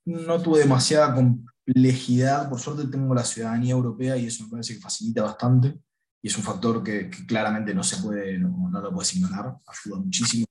no, 0.04 0.42
tuve 0.42 0.60
demasiada 0.60 1.14
complejidad. 1.14 2.48
Por 2.48 2.60
suerte 2.60 2.86
tengo 2.86 3.14
la 3.14 3.24
ciudadanía 3.24 3.72
europea 3.72 4.16
y 4.16 4.26
eso 4.26 4.44
me 4.44 4.50
parece 4.50 4.74
que 4.74 4.80
facilita 4.80 5.22
bastante. 5.22 5.78
Y 6.22 6.28
es 6.28 6.36
un 6.36 6.42
factor 6.42 6.82
que, 6.82 7.10
claramente 7.26 7.74
no 7.74 7.82
se 7.82 7.98
puede, 7.98 8.38
no, 8.38 8.70
lo 8.70 8.92
puedes 8.92 9.14
ignorar. 9.14 9.56
Ayuda 9.66 10.00
muchísimo. 10.00 10.46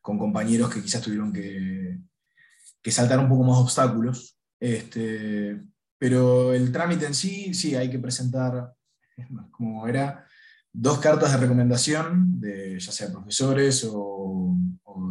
Con 0.00 0.18
compañeros 0.18 0.72
que 0.72 0.82
quizás 0.82 1.02
tuvieron 1.02 1.32
que, 1.32 1.98
que 2.82 2.90
saltar 2.90 3.18
un 3.18 3.28
poco 3.28 3.44
más 3.44 3.58
obstáculos. 3.58 4.36
Este, 4.58 5.60
pero 5.98 6.52
el 6.54 6.72
trámite 6.72 7.06
en 7.06 7.14
sí, 7.14 7.54
sí, 7.54 7.74
hay 7.74 7.90
que 7.90 7.98
presentar, 7.98 8.72
como 9.50 9.86
era, 9.86 10.26
dos 10.72 10.98
cartas 10.98 11.32
de 11.32 11.38
recomendación, 11.38 12.40
de, 12.40 12.78
ya 12.78 12.92
sea 12.92 13.12
profesores 13.12 13.86
o, 13.90 14.56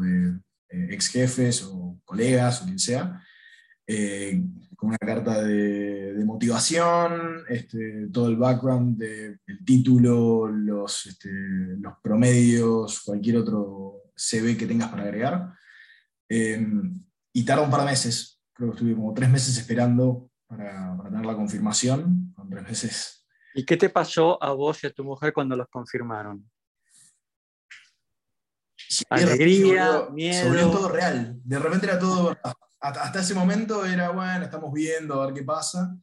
de 0.01 0.39
eh, 0.69 0.87
ex 0.91 1.09
jefes 1.09 1.63
o 1.63 1.99
colegas 2.05 2.61
o 2.61 2.65
quien 2.65 2.79
sea, 2.79 3.21
eh, 3.85 4.41
con 4.75 4.89
una 4.89 4.97
carta 4.97 5.43
de, 5.43 6.23
motivación, 6.25 7.43
este, 7.47 8.07
todo 8.11 8.27
el 8.27 8.35
background 8.35 8.97
del 8.97 9.39
título, 9.65 10.47
los, 10.47 11.05
este, 11.05 11.29
los 11.79 11.93
promedios, 12.03 13.01
cualquier 13.01 13.37
otro 13.37 13.98
CV 14.19 14.57
que 14.57 14.67
tengas 14.67 14.89
para 14.89 15.03
agregar. 15.03 15.53
Eh, 16.27 16.65
y 17.33 17.45
tarda 17.45 17.63
un 17.63 17.71
par 17.71 17.81
de 17.81 17.87
meses, 17.87 18.41
creo 18.53 18.69
que 18.69 18.75
estuve 18.75 18.95
como 18.95 19.13
tres 19.13 19.29
meses 19.29 19.57
esperando 19.57 20.29
para, 20.47 20.95
para 20.97 21.09
tener 21.09 21.25
la 21.25 21.35
confirmación, 21.35 22.33
con 22.35 22.49
tres 22.49 22.63
meses 22.63 23.19
¿Y 23.53 23.65
qué 23.65 23.77
te 23.77 23.89
pasó 23.89 24.41
a 24.43 24.51
vos 24.51 24.83
y 24.83 24.87
a 24.87 24.93
tu 24.93 25.03
mujer 25.03 25.33
cuando 25.33 25.55
los 25.55 25.67
confirmaron? 25.67 26.49
Alegría, 29.09 30.07
miedo. 30.11 30.53
Se 30.53 30.61
todo 30.61 30.89
real. 30.89 31.39
De 31.43 31.59
repente 31.59 31.85
era 31.85 31.99
todo 31.99 32.35
Hasta 32.79 33.19
ese 33.19 33.33
momento 33.33 33.85
era, 33.85 34.11
bueno, 34.11 34.45
estamos 34.45 34.71
viendo, 34.73 35.21
a 35.21 35.25
ver 35.25 35.35
qué 35.35 35.43
pasa. 35.43 35.95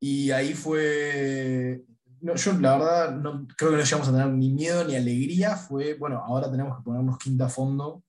Y 0.00 0.30
ahí 0.30 0.54
fue. 0.54 1.84
Yo, 2.20 2.52
la 2.60 2.78
verdad, 2.78 3.16
no, 3.16 3.46
creo 3.56 3.70
que 3.70 3.76
no 3.76 3.82
llegamos 3.82 4.08
a 4.08 4.12
tener 4.12 4.28
ni 4.28 4.50
miedo 4.50 4.84
ni 4.84 4.96
alegría. 4.96 5.56
Fue, 5.56 5.94
bueno, 5.94 6.22
ahora 6.24 6.50
tenemos 6.50 6.76
que 6.76 6.84
ponernos 6.84 7.18
quinta 7.18 7.46
a 7.46 7.48
fondo 7.48 8.02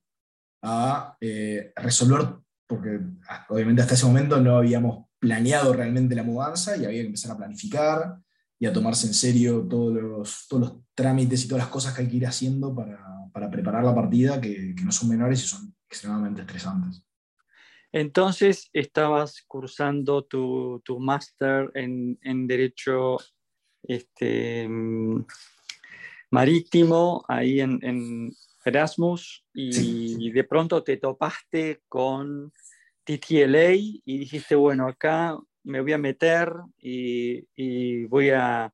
a 0.61 1.15
eh, 1.21 1.71
resolver, 1.75 2.27
porque 2.67 2.99
obviamente 3.49 3.81
hasta 3.81 3.93
ese 3.93 4.05
momento 4.05 4.39
no 4.39 4.57
habíamos 4.57 5.05
planeado 5.19 5.73
realmente 5.73 6.15
la 6.15 6.23
mudanza 6.23 6.77
y 6.77 6.85
había 6.85 7.01
que 7.01 7.07
empezar 7.07 7.31
a 7.31 7.37
planificar 7.37 8.17
y 8.59 8.65
a 8.65 8.73
tomarse 8.73 9.07
en 9.07 9.13
serio 9.13 9.67
todos 9.69 9.93
los, 9.93 10.47
todos 10.47 10.61
los 10.61 10.73
trámites 10.95 11.45
y 11.45 11.47
todas 11.47 11.63
las 11.63 11.71
cosas 11.71 11.93
que 11.93 12.01
hay 12.01 12.09
que 12.09 12.17
ir 12.17 12.27
haciendo 12.27 12.73
para, 12.73 12.99
para 13.31 13.49
preparar 13.49 13.83
la 13.83 13.93
partida, 13.93 14.41
que, 14.41 14.73
que, 14.75 14.83
no 14.83 14.91
son 14.91 15.09
menores 15.09 15.43
y 15.43 15.47
son 15.47 15.75
extremadamente 15.87 16.41
estresantes. 16.41 17.03
Entonces, 17.91 18.69
estabas 18.73 19.43
cursando 19.47 20.23
tu, 20.25 20.81
tu 20.83 20.99
máster 20.99 21.71
en, 21.73 22.19
en, 22.21 22.47
Derecho 22.47 23.17
este, 23.83 24.67
Marítimo 26.29 27.23
ahí 27.27 27.61
en, 27.61 27.79
en 27.83 28.31
Erasmus 28.67 29.45
y, 29.53 30.31
de 30.31 30.43
pronto 30.43 30.83
te 30.83 30.97
topaste 30.97 31.81
con 31.87 32.51
TTLA 33.03 33.73
y 33.73 34.17
dijiste, 34.19 34.55
bueno, 34.55 34.87
acá 34.87 35.37
me 35.63 35.81
voy 35.81 35.93
a 35.93 35.97
meter 35.97 36.51
y, 36.77 38.05
voy 38.05 38.31
a, 38.31 38.71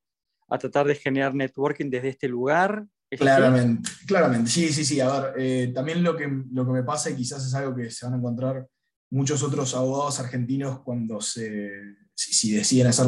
tratar 0.60 0.86
de 0.86 0.96
generar 0.96 1.34
networking 1.34 1.90
desde 1.90 2.10
este 2.10 2.28
lugar. 2.28 2.86
Claramente, 3.10 3.90
claramente, 4.08 4.50
sí, 4.50 4.70
sí, 4.74 4.84
sí. 4.84 5.00
A 5.00 5.20
ver, 5.20 5.34
eh, 5.38 5.72
también 5.74 6.04
lo 6.04 6.16
que, 6.16 6.28
lo 6.52 6.66
que 6.66 6.72
me 6.72 6.84
pasa 6.84 7.12
y 7.12 7.16
quizás 7.16 7.46
es 7.46 7.54
algo 7.54 7.76
que 7.76 7.92
se 7.92 8.06
van 8.06 8.16
a 8.16 8.18
encontrar 8.18 8.68
muchos 9.12 9.44
otros 9.44 9.76
abogados 9.76 10.20
argentinos 10.20 10.80
cuando 10.80 11.22
se, 11.22 11.72
si, 12.16 12.52
deciden 12.52 12.88
hacer 12.88 13.06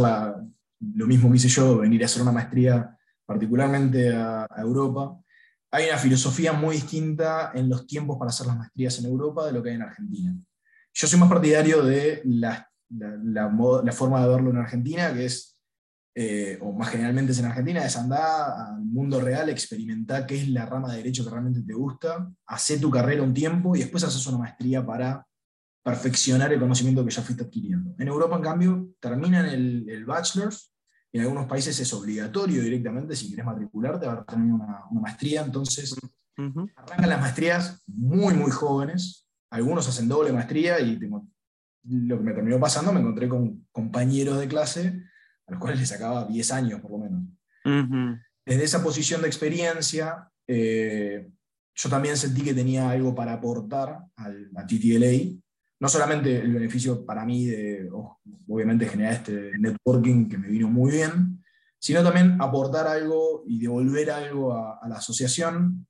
lo 0.79 1.07
mismo 1.07 1.29
que 1.29 1.37
hice 1.37 1.47
yo, 1.47 1.79
venir 1.79 2.03
a 2.03 2.05
hacer 2.05 2.21
una 2.21 2.31
maestría 2.31 2.97
particularmente 3.25 4.13
a, 4.13 4.47
Europa, 4.57 5.17
hay 5.71 5.89
una 5.89 5.97
filosofía 5.97 6.53
muy 6.53 6.75
distinta 6.75 7.51
en 7.53 7.69
los 7.69 7.85
tiempos 7.85 8.17
para 8.17 8.29
hacer 8.29 8.47
las 8.47 8.57
maestrías 8.57 8.99
en 8.99 9.05
Europa 9.05 9.45
de 9.45 9.51
lo 9.51 9.61
que 9.61 9.69
hay 9.69 9.75
en 9.75 9.81
Argentina. 9.81 10.35
Yo 10.93 11.07
soy 11.07 11.19
más 11.19 11.29
partidario 11.29 11.83
de 11.83 12.21
la, 12.25 12.69
forma 13.91 14.21
de 14.21 14.29
verlo 14.29 14.51
en 14.51 14.57
Argentina, 14.57 15.13
que 15.13 15.25
es, 15.25 15.59
eh, 16.15 16.57
o 16.61 16.71
más 16.71 16.89
generalmente 16.89 17.33
es 17.33 17.39
en 17.39 17.45
Argentina, 17.45 17.83
es 17.83 17.97
andar 17.97 18.69
al 18.69 18.85
mundo 18.85 19.19
real, 19.19 19.49
experimentar 19.49 20.25
qué 20.25 20.35
es 20.35 20.47
la 20.47 20.65
rama 20.65 20.91
de 20.91 20.97
derecho 20.97 21.25
que 21.25 21.31
realmente 21.31 21.63
te 21.63 21.73
gusta, 21.73 22.31
hacer 22.47 22.79
tu 22.79 22.89
carrera 22.89 23.23
un 23.23 23.33
tiempo 23.33 23.75
y 23.75 23.79
después 23.79 24.03
haces 24.03 24.25
una 24.27 24.37
maestría 24.37 24.85
para 24.85 25.25
perfeccionar 25.85 26.51
el 26.51 26.59
conocimiento 26.59 27.05
que 27.05 27.11
ya 27.11 27.21
fuiste 27.21 27.43
adquiriendo. 27.43 27.93
En 27.99 28.07
Europa, 28.07 28.35
en 28.35 28.41
cambio, 28.41 28.89
terminan 28.99 29.45
el, 29.45 29.87
el 29.87 30.03
bachelor's, 30.03 30.73
en 31.13 31.21
algunos 31.21 31.45
países 31.45 31.79
es 31.79 31.93
obligatorio 31.93 32.63
directamente, 32.63 33.15
si 33.15 33.27
quieres 33.27 33.45
matricularte, 33.45 34.07
a 34.07 34.25
tener 34.25 34.51
una, 34.51 34.81
una 34.89 35.01
maestría, 35.01 35.43
entonces 35.43 35.95
arrancan 36.35 37.09
las 37.09 37.21
maestrías 37.21 37.83
muy, 37.85 38.33
muy 38.33 38.49
jóvenes, 38.49 39.27
algunos 39.51 39.87
hacen 39.87 40.07
doble 40.07 40.33
maestría 40.33 40.79
y 40.79 40.97
tengo 40.97 41.27
lo 41.83 42.17
que 42.17 42.23
me 42.23 42.33
terminó 42.33 42.59
pasando, 42.59 42.91
me 42.91 43.01
encontré 43.01 43.29
con 43.29 43.67
compañeros 43.71 44.39
de 44.39 44.47
clase 44.47 45.03
a 45.45 45.51
los 45.51 45.61
cuales 45.61 45.79
les 45.79 45.89
sacaba 45.89 46.25
10 46.25 46.51
años 46.51 46.81
por 46.81 46.91
lo 46.91 46.97
menos. 46.97 48.19
Desde 48.43 48.63
esa 48.63 48.83
posición 48.83 49.21
de 49.21 49.27
experiencia, 49.27 50.31
eh, 50.47 51.29
yo 51.75 51.89
también 51.89 52.17
sentí 52.17 52.41
que 52.41 52.55
tenía 52.55 52.89
algo 52.89 53.13
para 53.13 53.33
aportar 53.33 53.99
al, 54.15 54.49
a 54.55 54.65
TTLA, 54.65 55.39
no 55.85 55.89
solamente 55.89 56.39
el 56.39 56.53
beneficio 56.53 57.05
para 57.05 57.25
mí 57.25 57.45
de, 57.45 57.89
obviamente, 58.47 58.87
generar 58.87 59.13
este 59.13 59.51
networking 59.59 60.27
que 60.27 60.37
me 60.37 60.47
vino 60.47 60.67
muy 60.67 60.91
bien, 60.91 61.43
sino 61.79 62.03
también 62.03 62.41
aportar 62.41 62.87
algo 62.87 63.43
y 63.45 63.59
devolver 63.59 64.09
algo 64.09 64.53
a, 64.53 64.79
a 64.81 64.89
la 64.89 64.95
asociación 64.95 65.87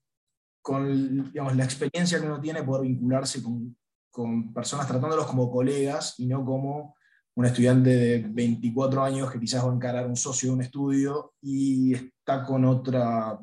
con 0.61 1.31
digamos, 1.31 1.55
la 1.55 1.63
experiencia 1.63 2.19
que 2.19 2.25
uno 2.25 2.41
tiene, 2.41 2.63
poder 2.63 2.83
vincularse 2.83 3.41
con 3.41 3.75
con 4.15 4.53
personas 4.53 4.87
tratándolos 4.87 5.27
como 5.27 5.51
colegas 5.51 6.15
y 6.19 6.25
no 6.25 6.45
como 6.45 6.95
un 7.35 7.45
estudiante 7.45 7.89
de 7.89 8.19
24 8.19 9.03
años 9.03 9.29
que 9.29 9.41
quizás 9.41 9.65
va 9.65 9.69
a 9.69 9.75
encarar 9.75 10.07
un 10.07 10.15
socio 10.15 10.49
de 10.49 10.55
un 10.55 10.61
estudio 10.61 11.33
y 11.41 11.93
está 11.93 12.45
con 12.45 12.63
otra, 12.63 13.37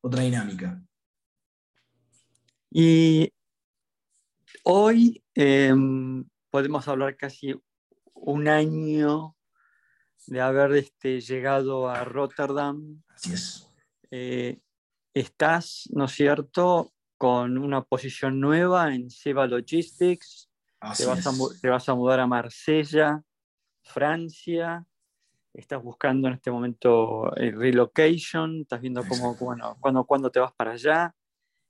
otra 0.00 0.22
dinámica. 0.22 0.80
Y 2.70 3.28
hoy 4.70 5.24
em, 5.34 6.28
podemos 6.50 6.86
hablar 6.88 7.16
casi 7.16 7.54
un 8.12 8.48
año 8.48 9.34
de 10.26 10.42
haber 10.42 10.72
este, 10.72 11.22
llegado 11.22 11.88
a 11.88 12.04
Rotterdam. 12.04 13.02
Así 13.08 13.32
es. 13.32 13.70
Eh, 14.10 14.60
estás, 15.14 15.88
¿no 15.90 16.04
es 16.04 16.12
cierto?, 16.12 16.92
con 17.16 17.56
una 17.56 17.82
posición 17.82 18.40
nueva 18.40 18.94
en 18.94 19.08
Seba 19.08 19.46
Logistics. 19.46 20.50
Te 20.96 21.06
vas, 21.06 21.26
a, 21.26 21.32
te 21.60 21.68
vas, 21.68 21.88
a, 21.88 21.94
mudar 21.94 22.20
a 22.20 22.26
Marsella, 22.26 23.22
Francia. 23.82 24.86
Estás 25.54 25.82
buscando 25.82 26.28
en 26.28 26.34
este 26.34 26.50
momento 26.50 27.34
el 27.36 27.58
relocation. 27.58 28.60
Estás 28.60 28.82
viendo 28.82 29.02
cómo, 29.08 29.34
bueno, 29.36 29.78
cuándo, 29.80 30.04
cuándo 30.04 30.30
te 30.30 30.40
vas 30.40 30.52
para 30.52 30.72
allá. 30.72 31.14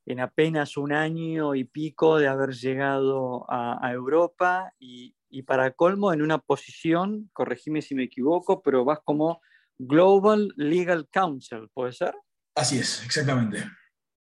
En 0.08 0.20
apenas 0.20 0.78
un 0.78 0.92
año 0.92 1.54
y 1.54 1.64
pico 1.64 2.18
de 2.18 2.28
haber 2.28 2.54
llegado 2.54 3.44
a, 3.50 3.78
a 3.86 3.92
Europa 3.92 4.72
y, 4.78 5.14
y, 5.28 5.42
para 5.42 5.72
colmo 5.72 6.14
en 6.14 6.22
una 6.22 6.38
posición, 6.38 7.28
corregime 7.34 7.82
si 7.82 7.94
me 7.94 8.04
equivoco, 8.04 8.62
pero 8.62 8.86
vas 8.86 9.00
como 9.04 9.42
Global 9.78 10.52
Legal 10.56 11.06
Counsel, 11.12 11.68
¿puede 11.74 11.92
ser? 11.92 12.14
Así 12.54 12.78
es, 12.78 13.04
exactamente. 13.04 13.64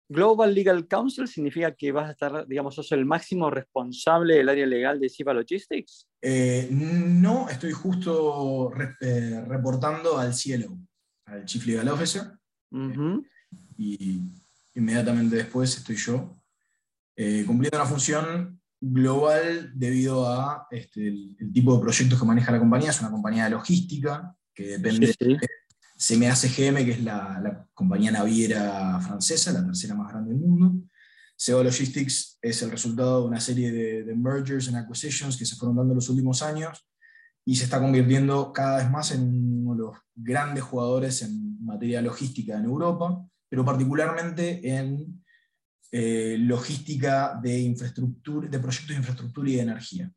Global 0.10 0.54
Legal 0.54 0.88
Counsel 0.88 1.28
significa 1.28 1.74
que 1.76 1.92
vas 1.92 2.08
a 2.08 2.12
estar, 2.12 2.48
digamos, 2.48 2.76
sos 2.76 2.92
el 2.92 3.06
máximo 3.06 3.50
responsable 3.50 4.36
del 4.36 4.50
área 4.50 4.66
legal 4.66 5.00
de 5.00 5.10
Siva 5.10 5.34
Logistics. 5.34 6.08
Eh, 6.22 6.70
no, 6.72 7.50
estoy 7.50 7.72
justo 7.72 8.72
eh, 9.02 9.44
reportando 9.48 10.18
al 10.18 10.34
cielo, 10.34 10.78
al 11.26 11.46
Chief 11.46 11.66
Legal 11.66 11.90
Officer. 11.90 12.24
y 13.78 14.22
inmediatamente 14.78 15.36
después 15.36 15.76
estoy 15.76 15.96
yo, 15.96 16.40
eh, 17.16 17.44
cumpliendo 17.46 17.78
una 17.78 17.88
función 17.88 18.62
global 18.80 19.72
debido 19.74 20.30
a 20.30 20.68
este, 20.70 21.08
el, 21.08 21.52
tipo 21.52 21.76
de 21.76 21.82
proyectos 21.82 22.20
que 22.20 22.26
maneja 22.26 22.52
la 22.52 22.60
compañía. 22.60 22.92
Es 22.92 23.02
una 23.02 23.10
compañía 23.10 23.46
de 23.46 23.50
logística 23.50 24.36
que 24.54 24.78
depende 24.78 25.16
de 25.20 25.40
CMA 25.98 26.36
CGM, 26.36 26.86
que 26.86 26.92
es 26.92 27.04
la, 27.04 27.68
compañía 27.74 28.12
naviera 28.12 29.00
francesa, 29.02 29.52
la 29.52 29.66
tercera 29.66 29.96
más 29.96 30.12
grande 30.12 30.34
del 30.34 30.42
mundo. 30.42 30.88
SEO 31.36 31.64
Logistics 31.64 32.38
es 32.42 32.62
el 32.62 32.72
resultado 32.72 33.22
de 33.22 33.28
una 33.28 33.40
serie 33.40 33.72
de, 33.72 34.04
de 34.04 34.16
mergers 34.16 34.68
and 34.68 34.78
acquisitions 34.78 35.38
que 35.38 35.46
se 35.46 35.56
fueron 35.56 35.76
dando 35.76 35.94
en 35.94 35.98
los 35.98 36.10
últimos 36.10 36.42
años 36.44 36.88
y 37.46 37.56
se 37.56 37.64
está 37.64 37.80
convirtiendo 37.80 38.52
cada 38.54 38.78
vez 38.78 38.90
más 38.92 39.12
en 39.12 39.66
uno 39.66 39.76
de 39.76 39.82
los 39.82 39.98
grandes 40.16 40.64
jugadores 40.64 41.22
en 41.22 41.64
materia 41.64 42.02
logística 42.02 42.58
en 42.58 42.66
Europa, 42.66 43.28
pero 43.50 43.64
particularmente 43.66 44.68
en 44.68 45.24
eh, 45.92 46.38
logística 46.40 47.40
de, 47.42 47.60
infraestructura, 47.60 48.48
de 48.48 48.60
proyectos 48.60 48.90
de 48.90 48.96
infraestructura 48.96 49.50
y 49.50 49.56
de 49.56 49.62
energía. 49.62 50.12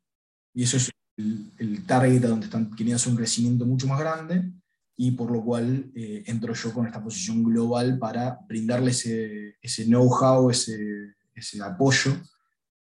Y 0.53 0.63
eso 0.63 0.77
es 0.77 0.91
el, 1.17 1.51
el 1.59 1.85
target 1.85 2.21
donde 2.21 2.45
están 2.45 2.69
queriendo 2.71 2.97
hacer 2.97 3.11
un 3.11 3.17
crecimiento 3.17 3.65
mucho 3.65 3.87
más 3.87 3.99
grande 3.99 4.51
y 5.03 5.11
por 5.11 5.31
lo 5.31 5.43
cual 5.43 5.91
eh, 5.95 6.23
entro 6.27 6.53
yo 6.53 6.71
con 6.71 6.85
esta 6.85 7.03
posición 7.03 7.43
global 7.43 7.97
para 7.97 8.37
brindarle 8.47 8.91
ese, 8.91 9.55
ese 9.59 9.85
know-how, 9.85 10.51
ese, 10.51 11.15
ese, 11.33 11.59
apoyo 11.63 12.15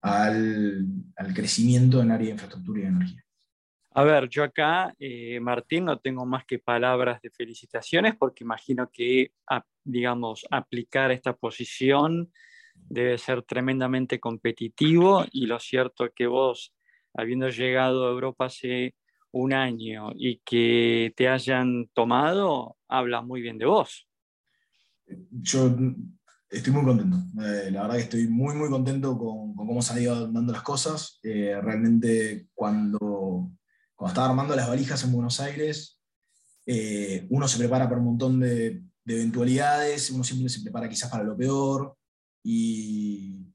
al, 0.02 0.86
al, 1.16 1.34
crecimiento 1.34 2.02
en 2.02 2.10
área 2.10 2.26
de 2.26 2.32
infraestructura 2.32 2.80
y 2.80 2.82
de 2.82 2.88
energía. 2.88 3.24
A 3.94 4.04
ver, 4.04 4.28
yo 4.30 4.42
acá, 4.42 4.94
eh, 4.98 5.38
Martín, 5.40 5.84
no 5.84 5.98
tengo 5.98 6.24
más 6.24 6.46
que 6.46 6.58
palabras 6.58 7.20
de 7.20 7.30
felicitaciones 7.30 8.16
porque 8.16 8.42
imagino 8.42 8.90
que, 8.90 9.32
digamos, 9.84 10.46
aplicar 10.50 11.10
esta 11.10 11.36
posición 11.36 12.32
debe 12.74 13.18
ser 13.18 13.42
tremendamente 13.42 14.18
competitivo 14.18 15.26
y 15.30 15.44
lo 15.44 15.58
cierto 15.58 16.06
es 16.06 16.12
que 16.14 16.26
vos, 16.26 16.74
habiendo 17.12 17.50
llegado 17.50 18.06
a 18.06 18.10
Europa 18.10 18.46
hace 18.46 18.94
un 19.30 19.52
año 19.52 20.10
y 20.14 20.38
que 20.38 21.12
te 21.14 21.28
hayan 21.28 21.88
tomado, 21.92 22.78
habla 22.88 23.20
muy 23.20 23.42
bien 23.42 23.58
de 23.58 23.66
vos. 23.66 24.08
Yo 25.30 25.74
estoy 26.48 26.72
muy 26.72 26.84
contento. 26.84 27.18
Eh, 27.42 27.70
la 27.70 27.82
verdad 27.82 27.96
que 27.96 28.02
estoy 28.02 28.26
muy, 28.26 28.54
muy 28.54 28.70
contento 28.70 29.18
con, 29.18 29.54
con 29.54 29.66
cómo 29.66 29.82
se 29.82 29.92
han 29.92 30.02
ido 30.02 30.32
dando 30.32 30.52
las 30.52 30.62
cosas. 30.62 31.18
Eh, 31.22 31.58
realmente 31.60 32.48
cuando 32.54 33.50
cuando 33.94 34.12
estaba 34.12 34.28
armando 34.28 34.56
las 34.56 34.68
valijas 34.68 35.02
en 35.04 35.12
Buenos 35.12 35.40
Aires, 35.40 36.00
eh, 36.66 37.26
uno 37.30 37.48
se 37.48 37.58
prepara 37.58 37.88
para 37.88 38.00
un 38.00 38.06
montón 38.06 38.40
de, 38.40 38.82
de, 39.04 39.14
eventualidades, 39.14 40.10
uno 40.10 40.24
siempre 40.24 40.48
se 40.48 40.62
prepara 40.62 40.88
quizás 40.88 41.10
para 41.10 41.24
lo 41.24 41.36
peor, 41.36 41.96
y, 42.42 43.52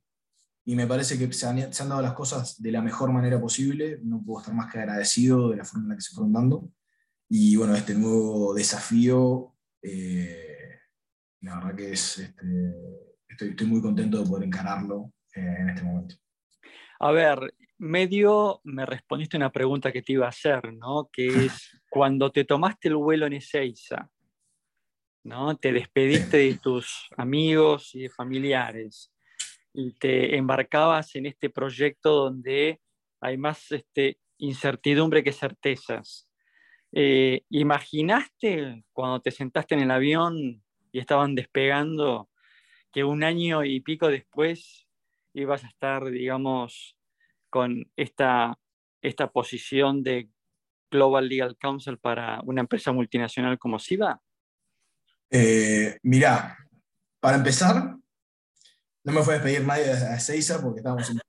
y 0.65 0.75
me 0.75 0.87
parece 0.87 1.17
que 1.17 1.31
se 1.33 1.47
han, 1.47 1.73
se 1.73 1.83
han, 1.83 1.89
dado 1.89 2.01
las 2.01 2.13
cosas 2.13 2.61
de 2.61 2.71
la 2.71 2.81
mejor 2.81 3.11
manera 3.11 3.39
posible, 3.39 3.99
no 4.03 4.23
puedo 4.23 4.41
estar 4.41 4.53
más 4.53 4.71
que 4.71 4.79
agradecido 4.79 5.49
de 5.49 5.57
la 5.57 5.65
forma 5.65 5.85
en 5.85 5.89
la 5.89 5.95
que 5.95 6.01
se 6.01 6.13
fueron 6.13 6.33
dando, 6.33 6.69
y 7.29 7.55
bueno, 7.55 7.75
este 7.75 7.93
nuevo 7.93 8.53
desafío, 8.53 9.55
eh, 9.81 10.79
la 11.41 11.55
verdad 11.55 11.75
que 11.75 11.91
es, 11.91 12.19
este, 12.19 12.45
estoy, 13.27 13.49
estoy, 13.49 13.67
muy 13.67 13.81
contento 13.81 14.21
de 14.21 14.29
poder 14.29 14.45
encararlo 14.45 15.13
eh, 15.35 15.55
en 15.59 15.69
este 15.69 15.83
momento. 15.83 16.15
A 16.99 17.11
ver, 17.11 17.53
medio 17.79 18.61
me 18.63 18.85
respondiste 18.85 19.37
una 19.37 19.51
pregunta 19.51 19.91
que 19.91 20.01
te 20.01 20.13
iba 20.13 20.25
a 20.25 20.29
hacer, 20.29 20.73
¿no? 20.73 21.09
Que 21.11 21.27
es 21.27 21.69
cuando 21.89 22.31
te 22.31 22.43
tomaste 22.43 22.87
el 22.89 22.95
vuelo 22.95 23.25
en 23.25 23.33
Ezeiza, 23.33 24.09
¿no? 25.23 25.55
Te 25.57 25.71
despediste 25.71 26.37
de 26.37 26.57
tus 26.57 27.07
amigos 27.17 27.93
y 27.95 28.03
de 28.03 28.09
familiares 28.09 29.11
y 29.73 29.93
te 29.93 30.35
embarcabas 30.35 31.15
en 31.15 31.27
este 31.27 31.49
proyecto 31.49 32.15
donde 32.15 32.81
hay 33.21 33.37
más 33.37 33.71
este, 33.71 34.19
incertidumbre 34.37 35.23
que 35.23 35.31
certezas. 35.31 36.27
Eh, 36.91 37.43
¿Imaginaste 37.49 38.83
cuando 38.91 39.21
te 39.21 39.31
sentaste 39.31 39.75
en 39.75 39.81
el 39.81 39.91
avión 39.91 40.63
y 40.91 40.99
estaban 40.99 41.35
despegando 41.35 42.29
que 42.91 43.03
un 43.03 43.23
año 43.23 43.63
y 43.63 43.81
pico 43.81 44.07
después 44.07 44.87
ibas 45.33 45.63
a 45.63 45.67
estar, 45.67 46.05
digamos, 46.05 46.96
con 47.49 47.91
esta, 47.95 48.57
esta 49.01 49.31
posición 49.31 50.03
de 50.03 50.29
Global 50.91 51.27
Legal 51.27 51.57
Counsel 51.57 51.97
para 51.97 52.41
una 52.43 52.61
empresa 52.61 52.91
multinacional 52.91 53.59
como 53.59 53.79
SIVA? 53.79 54.21
Eh, 55.29 55.97
mirá, 56.03 56.57
para 57.19 57.37
empezar, 57.37 57.95
no 59.03 59.13
me 59.13 59.21
fue 59.21 59.35
a 59.35 59.37
despedir 59.39 59.65
nadie 59.65 59.91
a 59.91 60.19
Seiza 60.19 60.61
porque 60.61 60.79
estábamos 60.79 61.09
en 61.09 61.19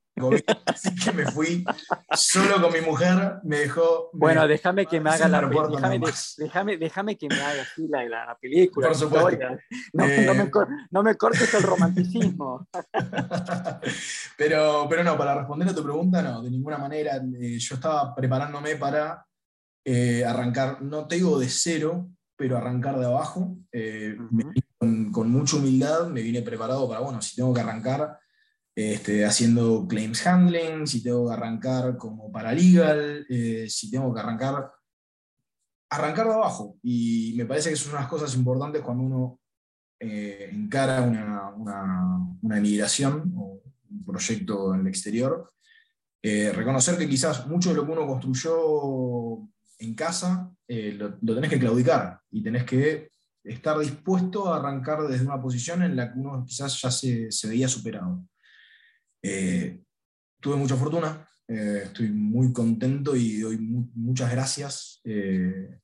así 0.65 0.95
que 0.95 1.11
me 1.11 1.25
fui 1.25 1.63
solo 2.15 2.61
con 2.61 2.73
mi 2.73 2.81
mujer, 2.81 3.39
me 3.43 3.59
dejó... 3.59 4.09
Bueno, 4.13 4.47
déjame 4.47 4.85
que 4.85 4.99
me 4.99 5.09
haga 5.09 5.27
la 5.27 5.41
déjame, 5.41 5.99
déjame, 6.37 6.77
déjame, 6.77 7.17
que 7.17 7.27
me 7.27 7.41
haga 7.41 7.61
así 7.61 7.87
la, 7.87 8.03
la, 8.05 8.25
la 8.25 8.37
película. 8.37 8.87
Por 8.87 8.97
supuesto. 8.97 9.45
No, 9.93 10.05
eh... 10.05 10.25
no, 10.25 10.33
me, 10.33 10.51
no, 10.91 11.03
me, 11.03 11.15
cortes 11.15 11.53
el 11.53 11.63
romanticismo. 11.63 12.67
pero, 14.37 14.87
pero 14.89 15.03
no, 15.03 15.17
para 15.17 15.35
responder 15.35 15.69
a 15.69 15.75
tu 15.75 15.83
pregunta, 15.83 16.21
no, 16.21 16.41
de 16.41 16.49
ninguna 16.49 16.77
manera. 16.77 17.17
Eh, 17.39 17.57
yo 17.57 17.75
estaba 17.75 18.13
preparándome 18.15 18.75
para 18.75 19.25
eh, 19.85 20.23
arrancar, 20.25 20.81
no 20.81 21.07
te 21.07 21.15
digo 21.15 21.39
de 21.39 21.49
cero, 21.49 22.09
pero 22.35 22.57
arrancar 22.57 22.99
de 22.99 23.05
abajo. 23.05 23.39
Uh 23.39 23.77
-huh. 23.77 24.63
con, 24.77 25.11
con 25.11 25.29
mucha 25.29 25.57
humildad 25.57 26.07
me 26.07 26.21
vine 26.21 26.41
preparado 26.41 26.87
para, 26.87 27.01
bueno, 27.01 27.21
si 27.21 27.35
tengo 27.35 27.53
que 27.53 27.61
arrancar 27.61 28.19
este, 28.79 29.25
haciendo 29.25 29.85
claims 29.87 30.25
handling, 30.25 30.87
si 30.87 31.03
tengo 31.03 31.27
que 31.27 31.33
arrancar 31.33 31.97
como 31.97 32.31
paralegal, 32.31 33.25
eh, 33.29 33.67
si 33.69 33.91
tengo 33.91 34.13
que 34.13 34.19
arrancar, 34.21 34.71
arrancar 35.89 36.27
de 36.27 36.33
abajo. 36.33 36.77
Y 36.81 37.33
me 37.35 37.45
parece 37.45 37.69
que 37.69 37.75
son 37.75 37.93
unas 37.93 38.07
cosas 38.07 38.33
importantes 38.35 38.81
cuando 38.81 39.03
uno 39.03 39.39
eh, 39.99 40.49
encara 40.51 41.01
una, 41.01 41.49
una, 42.41 42.57
emigración 42.57 43.33
o 43.35 43.61
un 43.89 44.05
proyecto 44.05 44.73
en 44.73 44.81
el 44.81 44.87
exterior. 44.87 45.51
Eh, 46.21 46.51
reconocer 46.53 46.97
que 46.97 47.09
quizás 47.09 47.47
mucho 47.47 47.69
de 47.69 47.75
lo 47.75 47.85
que 47.85 47.91
uno 47.91 48.07
construyó 48.07 49.47
en 49.79 49.93
casa 49.95 50.51
eh, 50.67 50.93
lo, 50.93 51.17
lo 51.21 51.35
tenés 51.35 51.49
que 51.49 51.59
claudicar 51.59 52.19
y 52.31 52.43
tenés 52.43 52.63
que 52.63 53.09
estar 53.43 53.79
dispuesto 53.79 54.47
a 54.47 54.57
arrancar 54.57 55.01
desde 55.07 55.25
una 55.25 55.41
posición 55.41 55.81
en 55.83 55.95
la 55.95 56.13
que 56.13 56.19
uno 56.19 56.43
quizás 56.45 56.79
ya 56.81 56.91
se, 56.91 57.31
se 57.31 57.47
veía 57.47 57.67
superado. 57.67 58.23
Eh, 59.21 59.83
tuve 60.39 60.55
mucha 60.55 60.75
fortuna, 60.75 61.27
eh, 61.47 61.81
estoy 61.85 62.09
muy 62.09 62.53
contento 62.53 63.15
y 63.15 63.39
doy 63.39 63.57
mu 63.57 63.89
muchas 63.95 64.31
gracias, 64.31 65.01
eh, 65.03 65.79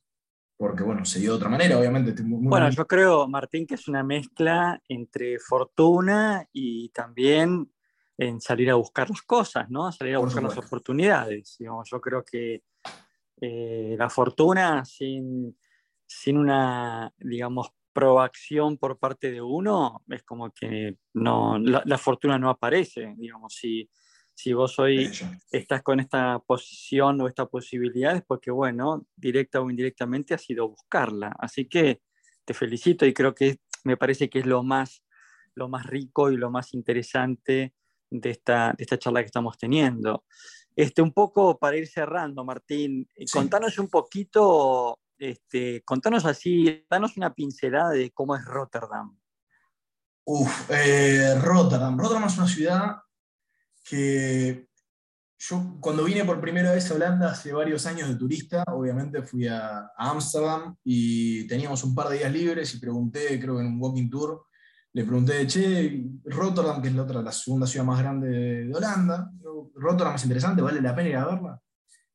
porque 0.58 0.84
bueno, 0.84 1.04
se 1.04 1.20
dio 1.20 1.32
de 1.32 1.38
otra 1.38 1.50
manera, 1.50 1.78
obviamente. 1.78 2.22
Muy, 2.24 2.48
bueno, 2.48 2.70
yo 2.70 2.88
creo, 2.88 3.28
Martín, 3.28 3.68
que 3.68 3.76
es 3.76 3.88
una 3.88 4.04
mezcla 4.04 4.82
entre 4.88 5.40
fortuna 5.40 6.48
y 6.54 6.90
también 6.90 7.70
en 8.18 8.40
salir 8.40 8.70
a 8.72 8.76
buscar 8.76 9.10
las 9.10 9.22
cosas, 9.24 9.70
¿no? 9.70 9.92
Salir 9.92 10.16
a 10.16 10.20
Por 10.20 10.28
buscar 10.28 10.44
supuesto. 10.44 10.62
las 10.62 10.68
oportunidades. 10.68 11.56
Digamos, 11.60 11.90
yo 11.90 12.00
creo 12.00 12.24
que 12.24 12.64
eh, 13.42 13.96
la 13.98 14.10
fortuna 14.10 14.86
sin, 14.86 15.58
sin 16.06 16.38
una, 16.38 17.14
digamos, 17.18 17.72
proacción 17.96 18.78
por 18.78 19.00
parte 19.00 19.32
de 19.32 19.42
uno, 19.42 20.04
es 20.10 20.22
como 20.24 20.52
que 20.52 20.98
no, 21.14 21.58
la, 21.58 21.82
la 21.86 21.98
fortuna 21.98 22.38
no 22.38 22.50
aparece, 22.50 23.16
digamos, 23.18 23.54
si, 23.54 23.90
si 24.34 24.52
vos 24.52 24.78
hoy 24.80 25.10
estás 25.50 25.82
con 25.82 26.02
esta 26.02 26.40
posición 26.40 27.22
o 27.22 27.28
esta 27.30 27.46
posibilidad 27.46 28.18
es 28.18 28.22
porque, 28.22 28.52
bueno, 28.52 29.08
directa 29.16 29.62
o 29.62 29.70
indirectamente 29.70 30.34
has 30.34 30.48
ido 30.50 30.66
a 30.66 30.68
buscarla. 30.68 31.34
Así 31.40 31.70
que 31.70 32.02
te 32.44 32.54
felicito 32.54 33.06
y 33.06 33.14
creo 33.14 33.34
que 33.34 33.60
me 33.86 33.96
parece 33.96 34.30
que 34.30 34.40
es 34.40 34.46
lo 34.46 34.62
más, 34.62 35.02
lo 35.56 35.70
más 35.70 35.86
rico 35.86 36.30
y 36.32 36.36
lo 36.36 36.52
más 36.52 36.74
interesante 36.74 37.74
de 38.10 38.30
esta, 38.30 38.74
de 38.78 38.84
esta 38.84 39.00
charla 39.00 39.22
que 39.22 39.28
estamos 39.28 39.58
teniendo. 39.58 40.26
Este, 40.76 41.02
un 41.02 41.14
poco 41.14 41.58
para 41.58 41.78
ir 41.78 41.88
cerrando, 41.88 42.44
Martín, 42.44 43.08
sí. 43.16 43.26
contanos 43.32 43.80
un 43.80 43.88
poquito 43.88 45.00
este, 45.18 45.84
contanos 45.84 46.26
así, 46.26 46.86
danos 46.90 47.18
una 47.18 47.34
pincelada 47.34 47.92
de 47.92 48.12
cómo 48.12 48.36
es 48.36 48.46
Rotterdam. 48.46 49.18
Uf, 50.26 50.70
eh, 50.72 51.36
Rotterdam. 51.42 51.98
Rotterdam 52.00 52.26
es 52.26 52.38
una 52.38 52.48
ciudad 52.48 52.98
que 53.84 54.68
yo 55.38 55.78
cuando 55.80 56.04
vine 56.04 56.26
por 56.26 56.42
primera 56.42 56.72
vez 56.72 56.90
a 56.90 56.96
Holanda 56.96 57.32
hace 57.32 57.54
varios 57.54 57.86
años 57.86 58.10
de 58.10 58.16
turista, 58.16 58.64
obviamente 58.68 59.22
fui 59.22 59.48
a 59.48 59.92
Ámsterdam 59.98 60.76
y 60.84 61.46
teníamos 61.48 61.84
un 61.84 61.94
par 61.94 62.10
de 62.10 62.18
días 62.18 62.32
libres 62.32 62.74
y 62.74 62.80
pregunté, 62.80 63.40
creo 63.40 63.56
que 63.56 63.62
en 63.62 63.68
un 63.68 63.82
walking 63.82 64.10
tour, 64.10 64.46
le 64.94 65.04
pregunté, 65.04 65.46
che, 65.46 66.06
Rotterdam, 66.24 66.82
que 66.82 66.88
es 66.88 66.96
la 66.96 67.04
otra, 67.04 67.22
la 67.22 67.32
segunda 67.32 67.68
ciudad 67.68 67.86
más 67.86 68.00
grande 68.00 68.30
de, 68.30 68.66
de 68.66 68.76
Holanda, 68.76 69.30
Rotterdam 69.76 70.16
es 70.16 70.24
interesante, 70.24 70.62
vale 70.62 70.82
la 70.82 70.96
pena 70.96 71.10
ir 71.10 71.18
a 71.18 71.26
verla. 71.26 71.62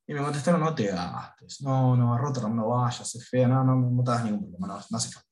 Y 0.07 0.13
me 0.13 0.21
contestaron, 0.21 0.61
no 0.61 0.75
te 0.75 0.87
gastes, 0.87 1.61
no, 1.61 1.95
no, 1.95 2.13
a 2.13 2.17
Rotterdam 2.17 2.55
no 2.55 2.69
vayas, 2.69 3.15
es 3.15 3.29
fea, 3.29 3.47
no, 3.47 3.63
no, 3.63 3.75
no 3.75 4.03
te 4.03 4.11
das 4.11 4.25
ningún 4.25 4.41
problema, 4.41 4.67
no, 4.67 4.73
no, 4.89 4.97
hace 4.97 5.11
falta. 5.11 5.29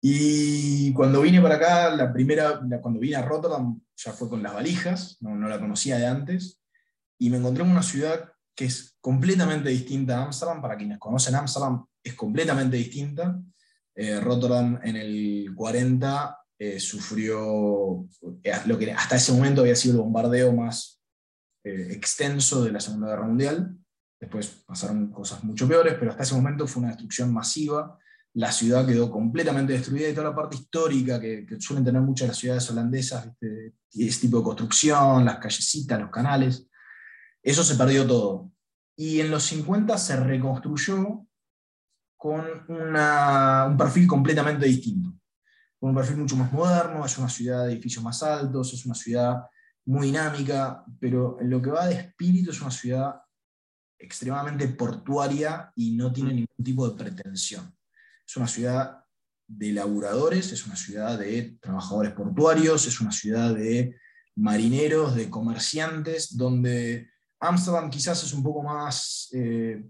Y 0.00 0.92
cuando 0.92 1.22
vine 1.22 1.40
para 1.40 1.56
acá, 1.56 1.90
la 1.90 2.12
primera, 2.12 2.60
cuando 2.80 3.00
vine 3.00 3.16
a 3.16 3.22
Rotterdam, 3.22 3.80
ya 3.96 4.12
fue 4.12 4.28
con 4.28 4.42
las 4.42 4.54
valijas, 4.54 5.16
no, 5.20 5.34
no 5.34 5.48
la 5.48 5.58
conocía 5.58 5.98
de 5.98 6.06
antes, 6.06 6.60
y 7.18 7.30
me 7.30 7.38
encontré 7.38 7.64
en 7.64 7.70
una 7.70 7.82
ciudad 7.82 8.32
que 8.54 8.64
es 8.64 8.96
completamente 9.00 9.68
distinta 9.68 10.18
a 10.18 10.24
Ámsterdam, 10.24 10.62
para 10.62 10.76
quienes 10.76 10.98
conocen 10.98 11.34
Ámsterdam, 11.34 11.84
es 12.02 12.14
completamente 12.14 12.76
distinta. 12.76 13.38
Eh, 13.94 14.20
Rotterdam 14.20 14.80
en 14.82 14.96
el 14.96 15.52
40 15.54 16.38
eh, 16.58 16.80
sufrió 16.80 18.06
eh, 18.42 18.52
lo 18.66 18.78
que 18.78 18.92
hasta 18.92 19.16
ese 19.16 19.32
momento 19.32 19.60
había 19.60 19.76
sido 19.76 19.96
el 19.96 20.00
bombardeo 20.02 20.52
más 20.52 20.95
eh, 21.66 21.88
extenso 21.90 22.62
de 22.62 22.70
la 22.70 22.78
Segunda 22.78 23.08
Guerra 23.08 23.26
Mundial. 23.26 23.76
Después 24.20 24.62
pasaron 24.64 25.10
cosas 25.10 25.42
mucho 25.42 25.66
peores, 25.66 25.94
pero 25.98 26.12
hasta 26.12 26.22
ese 26.22 26.36
momento 26.36 26.64
fue 26.68 26.78
una 26.80 26.90
destrucción 26.90 27.34
masiva. 27.34 27.98
La 28.34 28.52
ciudad 28.52 28.86
quedó 28.86 29.10
completamente 29.10 29.72
destruida 29.72 30.08
y 30.08 30.14
toda 30.14 30.30
la 30.30 30.36
parte 30.36 30.54
histórica 30.54 31.20
que, 31.20 31.44
suelen 31.58 31.84
tener 31.84 32.00
muchas 32.02 32.28
las 32.28 32.36
ciudades 32.36 32.70
holandesas, 32.70 33.32
y 33.90 34.06
ese 34.06 34.20
tipo 34.20 34.38
de 34.38 34.44
construcción, 34.44 35.24
las 35.24 35.38
callecitas, 35.38 36.00
los 36.00 36.10
canales, 36.10 36.68
eso 37.42 37.64
se 37.64 37.74
perdió 37.74 38.06
todo. 38.06 38.52
Y 38.94 39.18
en 39.18 39.32
los 39.32 39.42
50 39.42 39.98
se 39.98 40.20
reconstruyó 40.20 41.26
con 42.16 42.44
un 42.68 43.76
perfil 43.76 44.06
completamente 44.06 44.66
distinto, 44.66 45.18
con 45.80 45.90
un 45.90 45.96
perfil 45.96 46.18
mucho 46.18 46.36
más 46.36 46.52
moderno, 46.52 47.04
es 47.04 47.18
una 47.18 47.28
ciudad 47.28 47.66
de 47.66 47.72
edificios 47.72 48.04
más 48.04 48.22
altos, 48.22 48.72
es 48.72 48.86
una 48.86 48.94
ciudad 48.94 49.46
muy 49.86 50.08
dinámica, 50.08 50.84
pero 51.00 51.38
en 51.40 51.50
lo 51.50 51.62
que 51.62 51.70
va 51.70 51.86
de 51.86 51.94
espíritu 51.94 52.50
es 52.50 52.60
una 52.60 52.70
ciudad 52.70 53.22
extremadamente 53.98 54.68
portuaria 54.68 55.72
y 55.76 55.92
no 55.92 56.12
tiene 56.12 56.32
mm. 56.32 56.34
ningún 56.34 56.64
tipo 56.64 56.88
de 56.88 56.96
pretensión. 56.96 57.74
Es 58.26 58.36
una 58.36 58.48
ciudad 58.48 59.04
de 59.46 59.72
laburadores, 59.72 60.52
es 60.52 60.66
una 60.66 60.76
ciudad 60.76 61.18
de 61.18 61.56
trabajadores 61.60 62.12
portuarios, 62.12 62.86
es 62.86 63.00
una 63.00 63.12
ciudad 63.12 63.54
de 63.54 63.96
marineros, 64.34 65.14
de 65.14 65.30
comerciantes, 65.30 66.36
donde 66.36 67.08
Amsterdam 67.40 67.88
quizás 67.88 68.22
es 68.24 68.32
un 68.32 68.42
poco 68.42 68.62
más, 68.62 69.28
eh, 69.32 69.88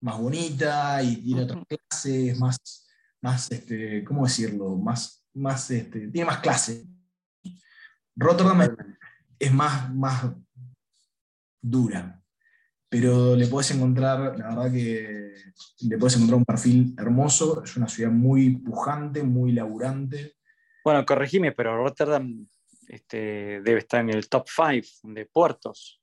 más 0.00 0.18
bonita 0.18 1.02
y 1.02 1.16
tiene 1.16 1.42
otras 1.42 1.64
clases, 1.66 2.38
más, 2.38 2.86
más 3.20 3.50
este, 3.50 4.04
¿cómo 4.04 4.24
decirlo? 4.24 4.76
Más, 4.76 5.26
más, 5.34 5.70
este, 5.70 6.08
tiene 6.08 6.26
más 6.26 6.38
clase. 6.38 6.86
Rotterdam 8.14 8.76
es 9.42 9.52
más, 9.52 9.92
más 9.92 10.24
dura, 11.60 12.22
pero 12.88 13.34
le 13.34 13.48
puedes 13.48 13.72
encontrar, 13.72 14.38
la 14.38 14.48
verdad 14.50 14.72
que 14.72 15.34
le 15.80 15.98
puedes 15.98 16.14
encontrar 16.14 16.38
un 16.38 16.44
perfil 16.44 16.94
hermoso, 16.96 17.64
es 17.64 17.76
una 17.76 17.88
ciudad 17.88 18.12
muy 18.12 18.58
pujante, 18.58 19.24
muy 19.24 19.50
laburante. 19.50 20.36
Bueno, 20.84 21.04
corregime, 21.04 21.50
pero 21.50 21.76
Rotterdam 21.76 22.46
este, 22.86 23.60
debe 23.62 23.78
estar 23.78 24.00
en 24.00 24.10
el 24.10 24.28
top 24.28 24.46
5 24.48 25.12
de 25.12 25.26
puertos 25.26 26.00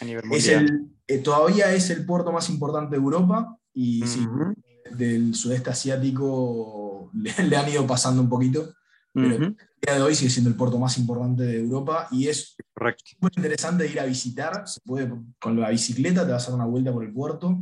a 0.00 0.06
nivel 0.06 0.24
mundial. 0.24 0.88
Eh, 1.06 1.18
todavía 1.18 1.74
es 1.74 1.90
el 1.90 2.06
puerto 2.06 2.32
más 2.32 2.48
importante 2.48 2.92
de 2.92 3.02
Europa 3.02 3.54
y 3.74 4.02
del 4.92 5.34
sudeste 5.34 5.68
asiático 5.68 7.10
le, 7.12 7.56
han 7.56 7.68
ido 7.68 7.86
pasando 7.86 8.22
un 8.22 8.30
poquito, 8.30 8.72
pero 9.12 9.34
el 9.36 9.56
día 9.80 9.94
de 9.96 10.02
hoy 10.02 10.14
sigue 10.14 10.30
siendo 10.30 10.50
el 10.50 10.56
puerto 10.56 10.78
más 10.78 10.98
importante 10.98 11.42
de 11.44 11.60
Europa 11.60 12.08
y 12.10 12.28
es 12.28 12.56
muy 13.20 13.30
interesante 13.36 13.86
ir 13.86 14.00
a 14.00 14.04
visitar. 14.04 14.66
Se 14.66 14.80
puede, 14.80 15.10
con 15.38 15.60
la 15.60 15.70
bicicleta 15.70 16.26
te 16.26 16.32
vas 16.32 16.46
a 16.46 16.50
dar 16.50 16.60
una 16.60 16.66
vuelta 16.68 16.92
por 16.92 17.04
el 17.04 17.12
puerto 17.12 17.58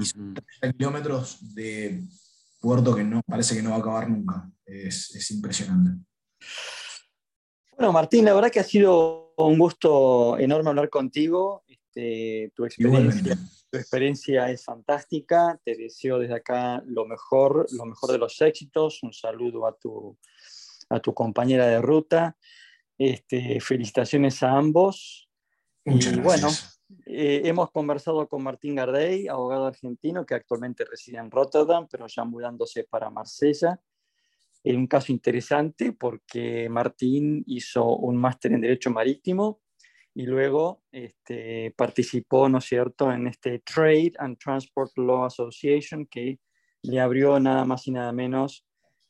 y 0.00 0.04
son 0.04 0.34
30 0.60 0.76
kilómetros 0.76 1.54
de 1.54 2.02
puerto 2.60 2.94
que 2.94 3.04
no 3.04 3.20
parece 3.26 3.54
que 3.54 3.62
no 3.62 3.70
va 3.70 3.76
a 3.76 3.80
acabar 3.80 4.08
nunca. 4.08 4.50
Es, 4.64 5.14
es 5.14 5.30
impresionante. 5.30 6.02
Bueno, 7.76 7.92
Martín, 7.92 8.24
la 8.24 8.34
verdad 8.34 8.50
que 8.50 8.60
ha 8.60 8.64
sido 8.64 9.34
un 9.36 9.58
gusto 9.58 10.38
enorme 10.38 10.70
hablar 10.70 10.88
contigo. 10.88 11.64
Este, 11.66 12.52
tu, 12.54 12.64
experiencia, 12.64 13.36
tu 13.70 13.78
experiencia 13.78 14.50
es 14.50 14.64
fantástica. 14.64 15.60
Te 15.64 15.76
deseo 15.76 16.18
desde 16.18 16.34
acá 16.34 16.82
lo 16.86 17.06
mejor, 17.06 17.66
lo 17.72 17.84
mejor 17.84 18.12
de 18.12 18.18
los 18.18 18.40
éxitos. 18.40 19.02
Un 19.02 19.12
saludo 19.12 19.66
a 19.66 19.76
tu, 19.76 20.16
a 20.92 21.00
tu 21.00 21.14
compañera 21.14 21.66
de 21.66 21.80
ruta. 21.80 22.36
Este, 22.98 23.60
felicitaciones 23.60 24.42
a 24.42 24.50
ambos. 24.50 25.28
Muchas 25.84 26.16
y, 26.16 26.20
Bueno, 26.20 26.48
eh, 27.06 27.42
hemos 27.44 27.70
conversado 27.70 28.28
con 28.28 28.42
Martín 28.42 28.76
Gardey, 28.76 29.28
abogado 29.28 29.66
argentino 29.66 30.24
que 30.24 30.34
actualmente 30.34 30.84
reside 30.84 31.18
en 31.18 31.30
Rotterdam, 31.30 31.88
pero 31.90 32.06
ya 32.06 32.24
mudándose 32.24 32.84
para 32.84 33.10
Marsella 33.10 33.80
es 34.64 34.76
un 34.76 34.86
caso 34.86 35.12
interesante 35.12 35.92
porque 35.92 36.68
Martín 36.68 37.42
hizo 37.46 37.96
un 37.96 38.16
máster 38.16 38.52
en 38.52 38.60
Derecho 38.60 38.90
Marítimo 38.90 39.60
y 40.14 40.26
luego 40.26 40.82
este, 40.92 41.72
participó, 41.76 42.48
¿no 42.48 42.58
es 42.58 42.64
cierto?, 42.64 43.10
en 43.10 43.26
este 43.26 43.60
Trade 43.60 44.12
and 44.18 44.38
Transport 44.38 44.92
Law 44.98 45.24
Association 45.24 46.06
que 46.06 46.38
le 46.82 47.00
abrió 47.00 47.40
nada 47.40 47.64
más 47.64 47.86
y 47.86 47.92
nada 47.92 48.12
menos 48.12 48.64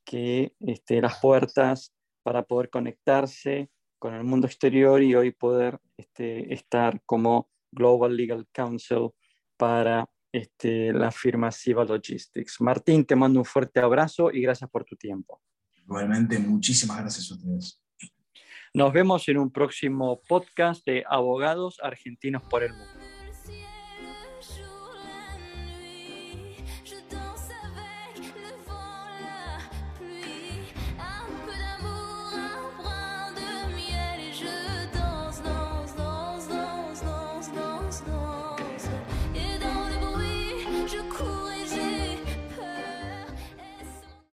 que 0.05 0.55
este, 0.61 1.01
las 1.01 1.19
puertas 1.21 1.95
para 2.23 2.43
poder 2.43 2.71
conectarse 2.71 3.71
con 3.99 4.15
el 4.15 4.25
mundo 4.25 4.47
exterior 4.47 5.03
y 5.03 5.15
hoy 5.15 5.33
poder 5.33 5.79
este, 5.97 6.53
estar 6.53 7.01
como 7.07 7.51
Global 7.71 8.17
Legal 8.17 8.47
Counsel 8.53 9.11
para 9.57 10.09
este, 10.33 10.93
la 10.93 11.11
firma 11.11 11.53
Siva 11.53 11.85
Logistics. 11.85 12.61
Martín, 12.61 13.05
te 13.05 13.15
mando 13.15 13.41
un 13.41 13.45
fuerte 13.45 13.81
abrazo 13.81 14.31
y 14.33 14.43
gracias 14.43 14.69
por 14.71 14.85
tu 14.85 14.97
tiempo. 14.97 15.41
Igualmente, 15.85 16.39
muchísimas 16.39 16.99
gracias 16.99 17.31
a 17.31 17.35
ustedes. 17.35 17.83
Nos 18.75 18.93
vemos 18.93 19.29
en 19.29 19.39
un 19.39 19.53
próximo 19.53 20.21
podcast 20.27 20.85
de 20.87 21.05
Abogados 21.07 21.79
Argentinos 21.83 22.43
por 22.45 22.63
el 22.63 22.73
Mundo. 22.73 23.02